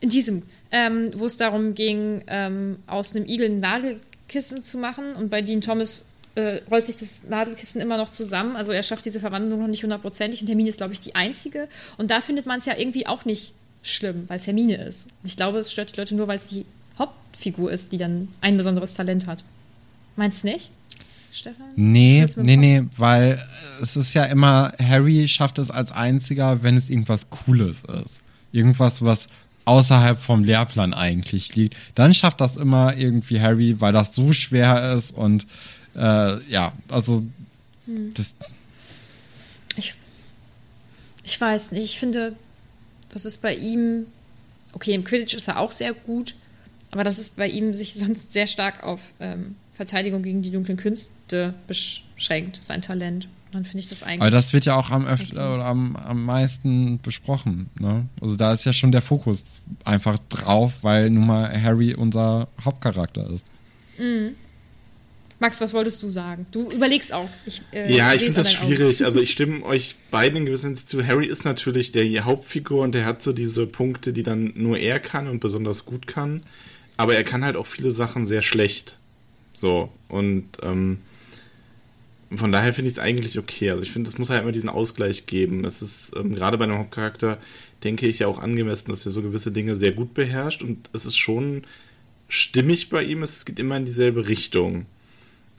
[0.00, 5.14] In diesem, ähm, wo es darum ging, ähm, aus einem Igel ein Nadelkissen zu machen
[5.14, 6.06] und bei Dean Thomas
[6.38, 8.54] äh, rollt sich das Nadelkissen immer noch zusammen.
[8.54, 11.68] Also er schafft diese Verwandlung noch nicht hundertprozentig und Hermine ist, glaube ich, die einzige.
[11.96, 15.08] Und da findet man es ja irgendwie auch nicht schlimm, weil es Hermine ist.
[15.24, 16.64] Ich glaube, es stört die Leute nur, weil es die
[16.96, 19.44] Hauptfigur ist, die dann ein besonderes Talent hat.
[20.14, 20.70] Meinst du nicht?
[21.32, 21.66] Stefan?
[21.74, 23.42] Nee, nee, nee, weil
[23.82, 28.22] es ist ja immer, Harry schafft es als einziger, wenn es irgendwas Cooles ist.
[28.52, 29.26] Irgendwas, was
[29.64, 31.76] außerhalb vom Lehrplan eigentlich liegt.
[31.94, 35.46] Dann schafft das immer irgendwie Harry, weil das so schwer ist und
[35.98, 37.24] äh, ja, also
[37.86, 38.14] hm.
[38.14, 38.34] das.
[39.76, 39.94] Ich,
[41.24, 42.36] ich weiß nicht, ich finde,
[43.08, 44.06] das ist bei ihm,
[44.72, 46.34] okay, im Quidditch ist er auch sehr gut,
[46.90, 50.76] aber das ist bei ihm sich sonst sehr stark auf ähm, Verteidigung gegen die dunklen
[50.76, 53.28] Künste beschränkt, sein Talent.
[53.46, 54.20] Und dann finde ich das eigentlich.
[54.20, 57.70] Aber das wird ja auch am, öfter, oder am, am meisten besprochen.
[57.78, 58.06] Ne?
[58.20, 59.46] Also da ist ja schon der Fokus
[59.84, 63.46] einfach drauf, weil nun mal Harry unser Hauptcharakter ist.
[63.98, 64.34] Mhm.
[65.40, 66.46] Max, was wolltest du sagen?
[66.50, 67.28] Du überlegst auch.
[67.46, 69.04] Ich, äh, ja, ich finde das schwierig.
[69.04, 71.06] Also ich stimme euch beiden in gewisser Hinsicht zu.
[71.06, 74.98] Harry ist natürlich der Hauptfigur und der hat so diese Punkte, die dann nur er
[74.98, 76.42] kann und besonders gut kann.
[76.96, 78.98] Aber er kann halt auch viele Sachen sehr schlecht.
[79.54, 80.98] So, und ähm,
[82.34, 83.70] von daher finde ich es eigentlich okay.
[83.70, 85.64] Also ich finde, es muss halt immer diesen Ausgleich geben.
[85.64, 87.38] Es ist ähm, gerade bei einem Hauptcharakter,
[87.84, 91.06] denke ich, ja auch angemessen, dass er so gewisse Dinge sehr gut beherrscht und es
[91.06, 91.62] ist schon
[92.28, 93.22] stimmig bei ihm.
[93.22, 94.86] Es geht immer in dieselbe Richtung.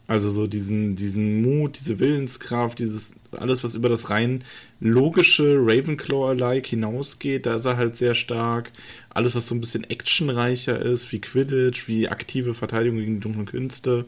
[0.10, 4.44] Also so diesen, diesen Mut, diese Willenskraft, dieses alles, was über das rein
[4.80, 8.72] logische Ravenclaw-alike hinausgeht, da ist er halt sehr stark.
[9.12, 13.46] Alles, was so ein bisschen actionreicher ist, wie Quidditch, wie aktive Verteidigung gegen die dunklen
[13.46, 14.06] Künste,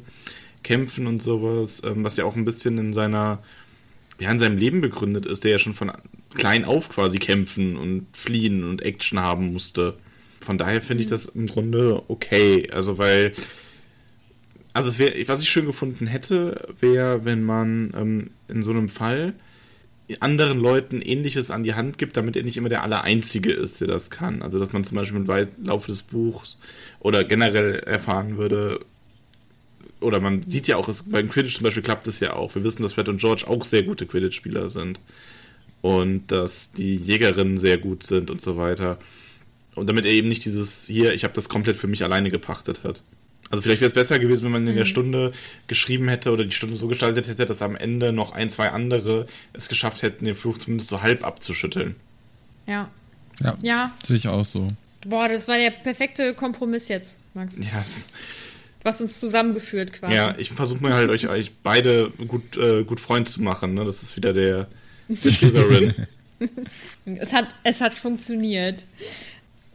[0.64, 3.44] Kämpfen und sowas, ähm, was ja auch ein bisschen in seiner,
[4.20, 5.92] ja, in seinem Leben begründet ist, der ja schon von
[6.34, 10.00] klein auf quasi kämpfen und fliehen und Action haben musste.
[10.40, 11.14] Von daher finde ich mhm.
[11.14, 12.72] das im Grunde okay.
[12.72, 13.34] Also, weil
[14.74, 19.34] also wär, was ich schön gefunden hätte, wäre, wenn man ähm, in so einem Fall
[20.20, 23.88] anderen Leuten Ähnliches an die Hand gibt, damit er nicht immer der Allereinzige ist, der
[23.88, 24.42] das kann.
[24.42, 26.58] Also dass man zum Beispiel im Laufe des Buchs
[27.00, 28.82] oder generell erfahren würde,
[30.02, 32.56] oder man sieht ja auch, es, beim Quidditch zum Beispiel klappt es ja auch.
[32.56, 35.00] Wir wissen, dass Fred und George auch sehr gute Quidditch-Spieler sind.
[35.82, 39.00] Und dass die Jägerinnen sehr gut sind und so weiter.
[39.76, 42.84] Und damit er eben nicht dieses, hier, ich habe das komplett für mich alleine gepachtet
[42.84, 43.04] hat.
[43.50, 44.90] Also vielleicht wäre es besser gewesen, wenn man in der mhm.
[44.90, 45.32] Stunde
[45.68, 49.26] geschrieben hätte oder die Stunde so gestaltet hätte, dass am Ende noch ein, zwei andere
[49.54, 51.96] es geschafft hätten, den Fluch zumindest so halb abzuschütteln.
[52.66, 52.90] Ja.
[53.42, 53.58] Ja.
[53.62, 53.92] ja.
[54.06, 54.70] Sehe ich auch so.
[55.06, 57.58] Boah, das war der perfekte Kompromiss jetzt, Max.
[57.58, 57.84] Ja.
[58.84, 60.16] Was uns zusammengeführt quasi.
[60.16, 63.74] Ja, ich versuche mir halt euch, euch beide gut, äh, gut Freund zu machen.
[63.74, 63.86] Ne?
[63.86, 64.68] Das ist wieder der,
[65.08, 65.94] der Slytherin.
[67.06, 68.86] es, hat, es hat funktioniert.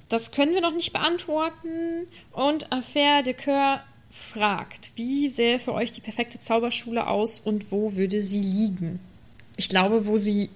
[0.09, 2.07] Das können wir noch nicht beantworten.
[2.33, 7.97] Und Affaire de Coeur fragt, wie sähe für euch die perfekte Zauberschule aus und wo
[7.97, 9.01] würde sie liegen?
[9.57, 10.51] Ich glaube, wo sie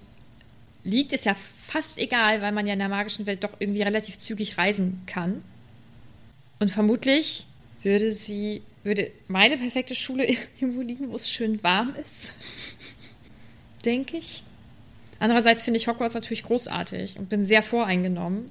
[0.83, 1.35] liegt, ist ja
[1.67, 5.43] fast egal, weil man ja in der magischen Welt doch irgendwie relativ zügig reisen kann.
[6.59, 7.45] Und vermutlich
[7.83, 10.25] würde sie, würde meine perfekte Schule
[10.59, 12.33] irgendwo liegen, wo es schön warm ist.
[13.85, 14.43] Denke ich.
[15.19, 18.45] Andererseits finde ich Hogwarts natürlich großartig und bin sehr voreingenommen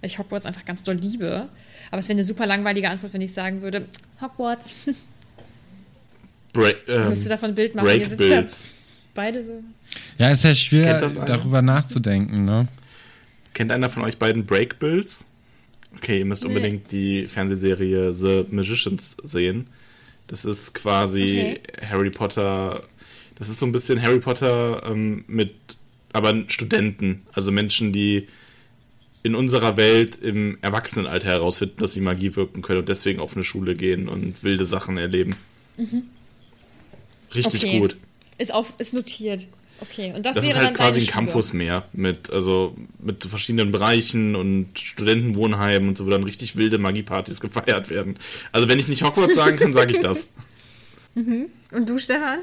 [0.00, 1.48] weil ich Hogwarts einfach ganz doll liebe.
[1.90, 3.86] Aber es wäre eine super langweilige Antwort, wenn ich sagen würde,
[4.20, 4.74] Hogwarts.
[6.52, 7.86] Bra ähm, müsste davon ein Bild machen.
[7.86, 8.68] Break Bills.
[9.14, 9.62] beide so.
[10.18, 12.66] Ja, ist ja schwer, darüber nachzudenken, ne?
[13.54, 15.26] Kennt einer von euch beiden Break Bills?
[15.96, 16.48] Okay, ihr müsst nee.
[16.48, 19.68] unbedingt die Fernsehserie The Magicians sehen.
[20.26, 21.86] Das ist quasi okay.
[21.88, 22.84] Harry Potter.
[23.36, 25.54] Das ist so ein bisschen Harry Potter ähm, mit,
[26.12, 28.28] aber Studenten, also Menschen, die
[29.22, 33.44] in unserer Welt im Erwachsenenalter herausfinden, dass sie Magie wirken können und deswegen auf eine
[33.44, 35.36] Schule gehen und wilde Sachen erleben.
[37.34, 37.78] Richtig Okay.
[37.78, 37.96] gut.
[38.38, 39.46] Ist, auf, ist notiert.
[39.82, 41.26] Okay, und das, Das wäre ist halt dann quasi ein Schule.
[41.26, 46.76] Campus mehr mit, also mit verschiedenen Bereichen und Studentenwohnheimen und so, wo dann richtig wilde
[46.78, 48.16] Magiepartys gefeiert werden.
[48.52, 50.28] Also wenn ich nicht Hogwarts sagen kann, sage ich das.
[51.14, 52.38] Und du, Stefan?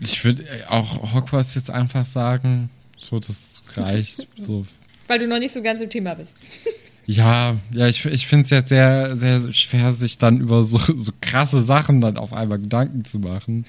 [0.00, 2.68] Ich würde auch Hogwarts jetzt einfach sagen,
[2.98, 4.26] so, das reicht.
[4.36, 4.66] So.
[5.10, 6.38] Weil du noch nicht so ganz im Thema bist.
[7.04, 11.10] Ja, ja, ich, ich finde es jetzt sehr, sehr schwer, sich dann über so, so
[11.20, 13.64] krasse Sachen dann auf einmal Gedanken zu machen.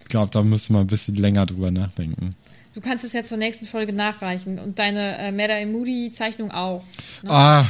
[0.00, 2.34] Ich glaube, da müssen wir ein bisschen länger drüber nachdenken.
[2.74, 6.82] Du kannst es ja zur nächsten Folge nachreichen und deine äh, Moody Zeichnung auch.
[7.24, 7.64] Ah,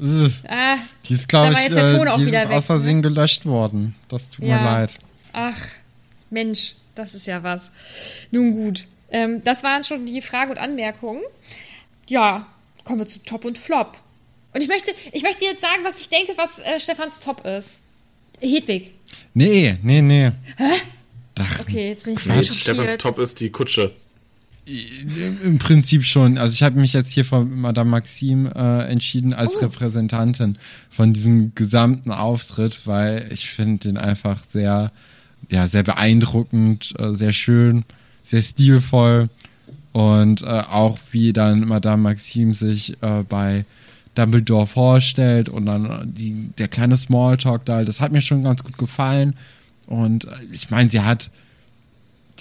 [0.00, 3.94] äh, Ah, die ist, glaube ich, äh, die ist aus Versehen gelöscht worden.
[4.08, 4.56] Das tut Ja.
[4.58, 4.92] mir leid.
[5.34, 5.58] ach,
[6.30, 7.70] Mensch, das ist ja was.
[8.30, 8.86] Nun gut.
[9.10, 11.20] Ähm, das waren schon die Fragen und Anmerkungen.
[12.08, 12.46] Ja,
[12.84, 13.98] kommen wir zu Top und Flop.
[14.54, 17.80] Und ich möchte, ich möchte jetzt sagen, was ich denke, was äh, Stefans Top ist.
[18.40, 18.92] Hedwig.
[19.34, 20.32] Nee, nee, nee.
[20.56, 20.64] Hä?
[21.38, 22.98] Ach, Okay, jetzt bin ich mal Stefans.
[22.98, 23.92] Top ist die Kutsche.
[24.64, 26.38] Im Prinzip schon.
[26.38, 30.56] Also ich habe mich jetzt hier von Madame Maxime äh, entschieden als Repräsentantin
[30.88, 34.92] von diesem gesamten Auftritt, weil ich finde den einfach sehr,
[35.50, 37.84] ja, sehr beeindruckend, äh, sehr schön,
[38.22, 39.30] sehr stilvoll
[39.92, 43.64] und äh, auch wie dann Madame Maxime sich äh, bei
[44.14, 48.64] Dumbledore vorstellt und dann äh, die, der kleine Smalltalk da, das hat mir schon ganz
[48.64, 49.36] gut gefallen
[49.86, 51.30] und äh, ich meine, sie hat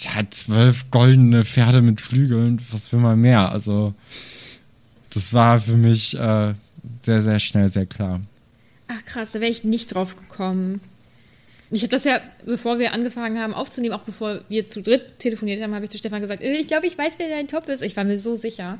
[0.02, 2.60] Sie hat zwölf goldene Pferde mit Flügeln.
[2.72, 3.52] Was will man mehr?
[3.52, 3.93] Also,
[5.12, 6.54] das war für mich äh,
[7.04, 8.22] sehr, sehr schnell, sehr klar.
[8.88, 10.82] Ach krass, da wäre ich nicht drauf gekommen.
[11.72, 15.61] Ich habe das ja, bevor wir angefangen haben aufzunehmen, auch bevor wir zu dritt telefoniert
[15.61, 17.82] haben, habe ich zu Stefan gesagt, äh, ich glaube, ich weiß, wer dein Top ist.
[17.82, 18.78] Ich war mir so sicher.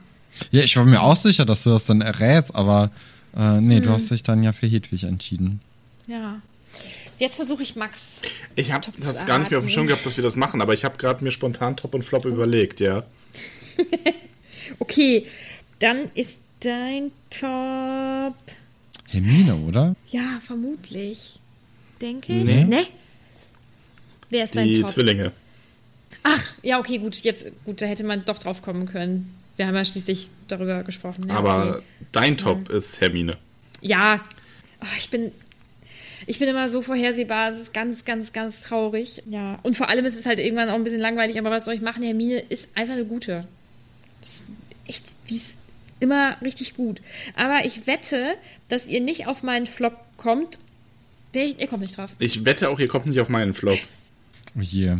[0.52, 2.92] Ja, ich war mir auch sicher, dass du das dann errätst, aber
[3.36, 5.62] äh, nee, du hast dich dann ja für Hedwig entschieden.
[6.08, 6.42] Ja.
[7.18, 8.22] Jetzt versuche ich Max.
[8.56, 9.72] Ich habe zu gar nicht mehr auf dem.
[9.72, 12.26] Schirm gehabt, dass wir das machen, aber ich habe gerade mir spontan Top und Flop
[12.26, 13.04] überlegt, ja.
[14.80, 15.28] Okay,
[15.80, 18.36] dann ist dein Top.
[19.08, 19.96] Hermine, oder?
[20.10, 21.41] Ja, vermutlich.
[22.02, 22.43] Denke ich.
[22.43, 22.64] Nee.
[22.66, 22.88] Ne?
[24.30, 24.91] Wer ist dein Die Top?
[24.91, 25.32] Zwillinge.
[26.24, 27.16] Ach, ja, okay, gut.
[27.18, 29.36] Jetzt, gut, da hätte man doch drauf kommen können.
[29.58, 31.28] Wir haben ja schließlich darüber gesprochen.
[31.28, 31.84] Ja, aber okay.
[32.12, 33.38] dein Top ist Hermine.
[33.82, 34.24] Ja,
[34.82, 35.32] oh, ich bin.
[36.28, 39.24] Ich bin immer so vorhersehbar, es ist ganz, ganz, ganz traurig.
[39.26, 39.58] Ja.
[39.64, 41.82] Und vor allem ist es halt irgendwann auch ein bisschen langweilig, aber was soll ich
[41.82, 42.04] machen?
[42.04, 43.41] Hermine ist einfach eine gute.
[44.22, 44.43] Das ist
[44.86, 45.58] echt, die ist
[45.99, 47.02] immer richtig gut.
[47.36, 48.36] Aber ich wette,
[48.68, 50.60] dass ihr nicht auf meinen Flop kommt.
[51.34, 52.14] Der, ihr kommt nicht drauf.
[52.20, 53.80] Ich wette auch, ihr kommt nicht auf meinen Flop.
[54.58, 54.98] Oh je.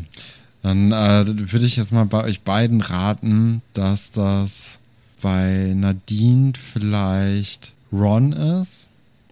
[0.62, 4.80] Dann äh, würde ich jetzt mal bei euch beiden raten, dass das
[5.22, 8.88] bei Nadine vielleicht Ron ist.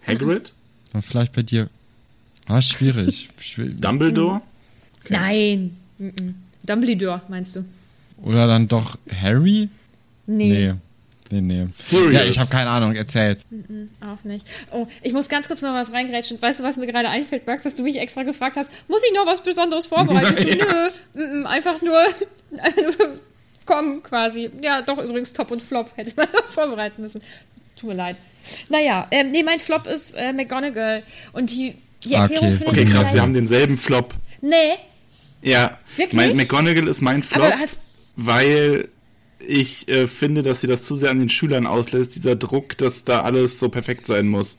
[0.06, 0.52] Hagrid?
[0.92, 1.68] Dann vielleicht bei dir.
[2.46, 3.28] Ah, schwierig.
[3.56, 4.42] Dumbledore?
[5.08, 5.76] Nein.
[5.98, 6.34] Mm -mm.
[6.64, 7.64] Dumbledore, meinst du?
[8.22, 9.68] Oder dann doch Harry?
[10.26, 10.52] Nee.
[10.52, 10.74] Nee,
[11.30, 11.66] nee.
[11.76, 12.12] Serious?
[12.14, 13.40] Ja, ich habe keine Ahnung, erzählt.
[14.00, 14.46] Auch nicht.
[14.72, 16.40] Oh, ich muss ganz kurz noch was reingrätschen.
[16.42, 19.14] Weißt du, was mir gerade einfällt, Max, dass du mich extra gefragt hast, muss ich
[19.14, 20.34] noch was Besonderes vorbereiten?
[20.36, 20.88] Ich so, Ja.
[21.14, 21.98] nö, mm, mm, einfach nur,
[22.58, 23.18] einfach nur
[23.66, 24.50] komm quasi.
[24.62, 27.20] Ja, doch übrigens Top und Flop hätte man noch vorbereiten müssen.
[27.76, 28.18] Tut mir leid.
[28.68, 31.02] Naja, ähm, nee, mein Flop ist äh, McGonagall.
[31.32, 31.74] Und die,
[32.04, 32.34] die Okay.
[32.34, 34.14] Erklärung Okay, ich krass, total- wir haben denselben Flop.
[34.40, 34.74] Nee,
[35.42, 36.14] Ja, Wirklich?
[36.14, 37.80] mein McGonagall ist mein Flop, aber hast,
[38.16, 38.88] weil
[39.46, 43.04] ich äh, finde, dass sie das zu sehr an den Schülern auslässt, dieser Druck, dass
[43.04, 44.56] da alles so perfekt sein muss.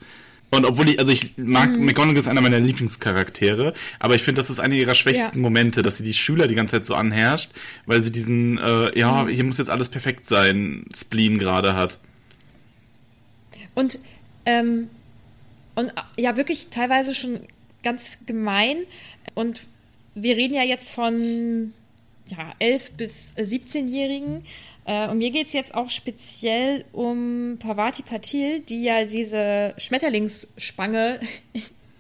[0.54, 1.86] Und obwohl ich, also ich mag, Mhm.
[1.86, 5.42] McGonagall ist einer meiner Lieblingscharaktere, aber ich finde, das ist einer ihrer schwächsten Ja.
[5.42, 7.52] Momente, dass sie die Schüler die ganze Zeit so anherrscht,
[7.86, 9.30] weil sie diesen, äh, ja, Mhm.
[9.30, 12.00] hier muss jetzt alles perfekt sein, Spleen gerade hat.
[13.76, 14.00] Und,
[14.46, 14.90] ähm,
[15.76, 17.40] und äh, ja, wirklich teilweise schon
[17.84, 18.78] ganz gemein.
[19.34, 19.62] Und
[20.16, 21.74] wir reden ja jetzt von
[22.28, 24.44] ja, 11- bis äh, 17-Jährigen.
[24.86, 31.20] Äh, und mir geht es jetzt auch speziell um Parvati Patil, die ja diese Schmetterlingsspange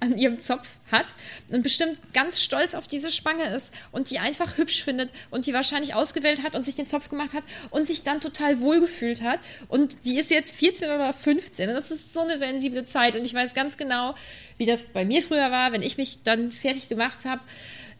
[0.02, 1.16] an ihrem Zopf hat
[1.52, 5.54] und bestimmt ganz stolz auf diese Spange ist und die einfach hübsch findet und die
[5.54, 9.40] wahrscheinlich ausgewählt hat und sich den Zopf gemacht hat und sich dann total wohlgefühlt hat.
[9.68, 13.24] Und die ist jetzt 14 oder 15 und das ist so eine sensible Zeit und
[13.24, 14.16] ich weiß ganz genau,
[14.58, 17.42] wie das bei mir früher war, wenn ich mich dann fertig gemacht habe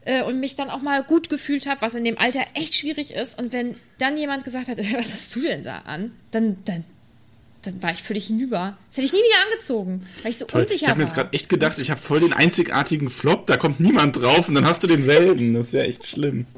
[0.04, 3.12] äh, und mich dann auch mal gut gefühlt habe, was in dem Alter echt schwierig
[3.14, 3.38] ist.
[3.38, 6.12] Und wenn dann jemand gesagt hat, was hast du denn da an?
[6.30, 6.84] Dann, dann,
[7.62, 8.74] dann war ich völlig hinüber.
[8.88, 10.62] Das hätte ich nie wieder angezogen, weil ich so Toll.
[10.62, 11.08] unsicher Ich habe mir war.
[11.08, 14.54] jetzt gerade echt gedacht, ich habe voll den einzigartigen Flop, da kommt niemand drauf und
[14.54, 15.54] dann hast du denselben.
[15.54, 16.46] Das ist ja echt schlimm.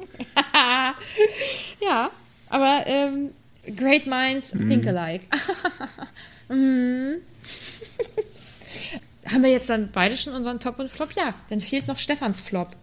[1.81, 2.11] Ja,
[2.49, 3.31] aber ähm,
[3.77, 5.25] Great minds think alike.
[6.49, 7.16] Mhm.
[9.27, 11.12] Haben wir jetzt dann beide schon unseren Top und Flop?
[11.16, 12.77] Ja, dann fehlt noch Stefans Flop.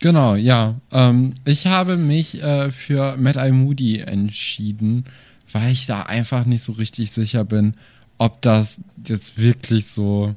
[0.00, 0.80] Genau, ja.
[0.90, 5.04] Ähm, ich habe mich äh, für Mad Eye Moody entschieden,
[5.52, 7.74] weil ich da einfach nicht so richtig sicher bin,
[8.18, 10.34] ob das jetzt wirklich so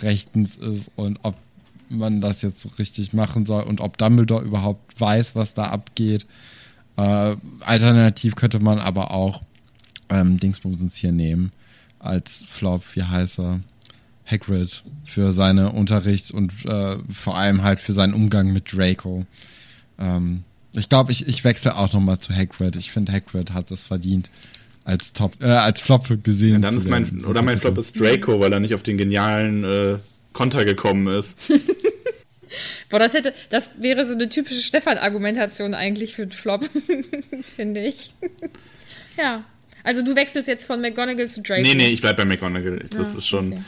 [0.00, 1.36] rechtens ist und ob
[1.88, 6.26] man das jetzt so richtig machen soll und ob Dumbledore überhaupt weiß, was da abgeht.
[6.96, 9.42] Äh, alternativ könnte man aber auch
[10.08, 11.52] ähm, Dingsbumsens hier nehmen
[12.00, 13.60] als Flop, wie heißt er?
[14.26, 19.26] Hagrid für seine Unterrichts- und äh, vor allem halt für seinen Umgang mit Draco.
[19.98, 20.44] Ähm,
[20.74, 22.76] ich glaube, ich, ich wechsle auch nochmal zu Hagrid.
[22.76, 24.30] Ich finde, Hagrid hat es verdient,
[24.84, 27.24] als Top, äh, als Flop gesehen Ja, dann zu ist mein, werden.
[27.26, 29.98] oder mein Flop ist Draco, weil er nicht auf den genialen äh,
[30.32, 31.38] Konter gekommen ist.
[32.88, 36.68] Boah, das hätte, das wäre so eine typische Stefan-Argumentation eigentlich für einen Flop,
[37.42, 38.14] finde ich.
[39.16, 39.44] ja.
[39.82, 41.60] Also du wechselst jetzt von McGonagall zu Draco.
[41.62, 42.78] Nee, nee, ich bleib bei McGonagall.
[42.90, 43.52] Das Ja, ist schon.
[43.52, 43.62] okay.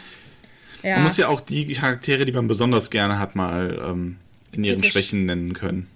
[0.82, 0.96] Ja.
[0.96, 4.16] Man muss ja auch die Charaktere, die man besonders gerne hat, mal ähm,
[4.52, 4.92] in ihren Kritisch.
[4.92, 5.88] Schwächen nennen können.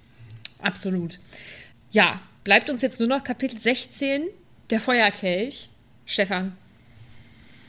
[0.63, 1.19] Absolut.
[1.91, 4.25] Ja, bleibt uns jetzt nur noch Kapitel 16,
[4.71, 5.69] der Feuerkelch.
[6.07, 6.53] Stefan,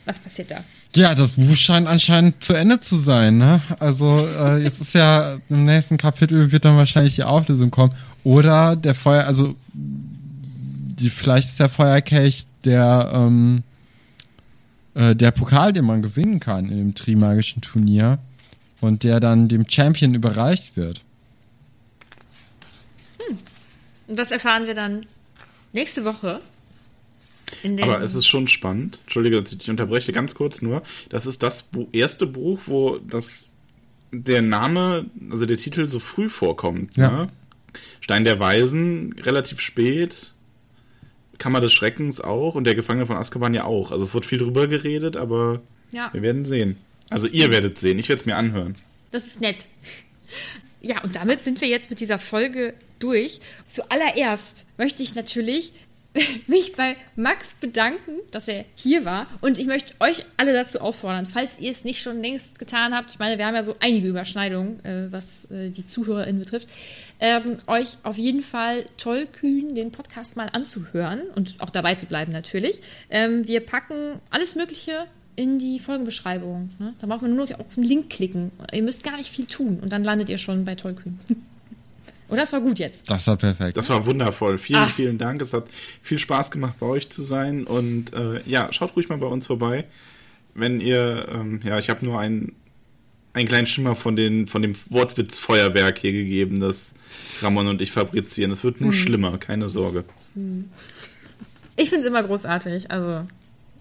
[0.04, 0.64] was passiert da?
[0.94, 3.60] Ja, das Buch scheint anscheinend zu Ende zu sein, ne?
[3.78, 7.94] Also, äh, jetzt ist ja im nächsten Kapitel wird dann wahrscheinlich die Auflösung kommen.
[8.24, 13.62] Oder der Feuer, also die, vielleicht ist der Feuerkelch der, ähm,
[14.94, 18.18] äh, der Pokal, den man gewinnen kann in dem Trimagischen Turnier
[18.80, 21.02] und der dann dem Champion überreicht wird.
[24.08, 25.06] Und das erfahren wir dann
[25.72, 26.40] nächste Woche.
[27.80, 28.98] Aber es ist schon spannend.
[29.04, 30.82] Entschuldige, dass ich dich unterbreche, ganz kurz nur.
[31.10, 33.52] Das ist das Bu erste Buch, wo das
[34.10, 36.96] der Name, also der Titel so früh vorkommt.
[36.96, 37.10] Ja.
[37.10, 37.28] Ne?
[38.00, 40.31] Stein der Weisen relativ spät.
[41.38, 43.90] Kammer des Schreckens auch und der Gefangene von Azkaban ja auch.
[43.90, 45.60] Also es wird viel drüber geredet, aber
[45.90, 46.76] ja, wir werden sehen.
[47.10, 48.74] Also ihr werdet sehen, ich werde es mir anhören.
[49.10, 49.66] das ist nett.
[50.80, 53.40] Ja, und damit sind wir jetzt mit dieser Folge durch.
[53.68, 55.72] Zuallererst möchte ich natürlich
[56.46, 59.26] mich bei Max bedanken, dass er hier war.
[59.40, 63.10] Und ich möchte euch alle dazu auffordern, falls ihr es nicht schon längst getan habt,
[63.10, 66.68] ich meine, wir haben ja so einige Überschneidungen, äh, was äh, die ZuhörerInnen betrifft,
[67.20, 72.32] ähm, euch auf jeden Fall tollkühn den Podcast mal anzuhören und auch dabei zu bleiben
[72.32, 72.80] natürlich.
[73.10, 76.70] Ähm, wir packen alles Mögliche in die Folgenbeschreibung.
[76.78, 76.94] Ne?
[77.00, 78.52] Da braucht man nur noch auf den Link klicken.
[78.72, 81.18] Ihr müsst gar nicht viel tun und dann landet ihr schon bei tollkühn.
[82.32, 83.08] Oder das war gut jetzt.
[83.10, 83.76] Das war perfekt.
[83.76, 84.56] Das war wundervoll.
[84.56, 84.86] Vielen, Ah.
[84.86, 85.42] vielen Dank.
[85.42, 85.66] Es hat
[86.00, 87.64] viel Spaß gemacht, bei euch zu sein.
[87.64, 89.84] Und äh, ja, schaut ruhig mal bei uns vorbei.
[90.54, 92.54] Wenn ihr, ähm, ja, ich habe nur einen,
[93.34, 96.94] einen kleinen Schimmer von, den, von dem Wortwitzfeuerwerk hier gegeben, das
[97.42, 98.50] Ramon und ich fabrizieren.
[98.50, 100.04] Es wird nur schlimmer, keine Sorge.
[101.76, 102.90] Ich finde es immer großartig.
[102.90, 103.26] Also,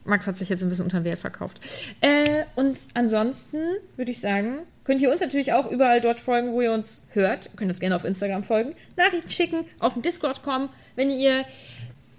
[0.03, 1.61] Max hat sich jetzt ein bisschen unter den Wert verkauft.
[2.01, 3.57] Äh, und ansonsten
[3.97, 7.47] würde ich sagen, könnt ihr uns natürlich auch überall dort folgen, wo ihr uns hört.
[7.47, 10.69] Ihr könnt uns gerne auf Instagram folgen, Nachrichten schicken, auf den Discord kommen.
[10.95, 11.45] Wenn ihr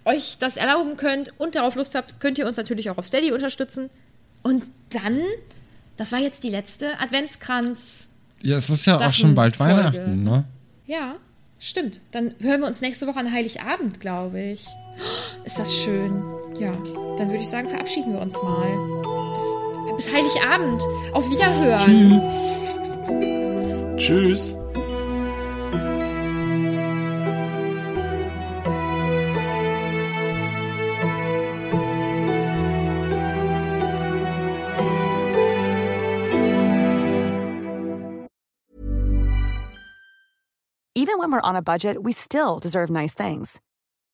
[0.05, 3.33] euch das erlauben könnt und darauf Lust habt, könnt ihr uns natürlich auch auf Steady
[3.33, 3.91] unterstützen.
[4.43, 5.21] Und dann,
[5.97, 8.11] das war jetzt die letzte Adventskranz.
[8.43, 9.75] Ja, es ist ja auch schon bald Folge.
[9.75, 10.45] Weihnachten, ne?
[10.87, 11.15] Ja,
[11.59, 12.01] stimmt.
[12.11, 14.67] Dann hören wir uns nächste Woche an Heiligabend, glaube ich.
[15.45, 16.23] Ist das schön.
[16.59, 16.73] Ja,
[17.19, 18.69] dann würde ich sagen, verabschieden wir uns mal.
[19.33, 20.83] Bis, bis Heiligabend.
[21.13, 22.21] Auf Wiederhören.
[23.99, 24.55] Tschüss.
[40.95, 43.61] Even when we're on a budget, we still deserve nice things.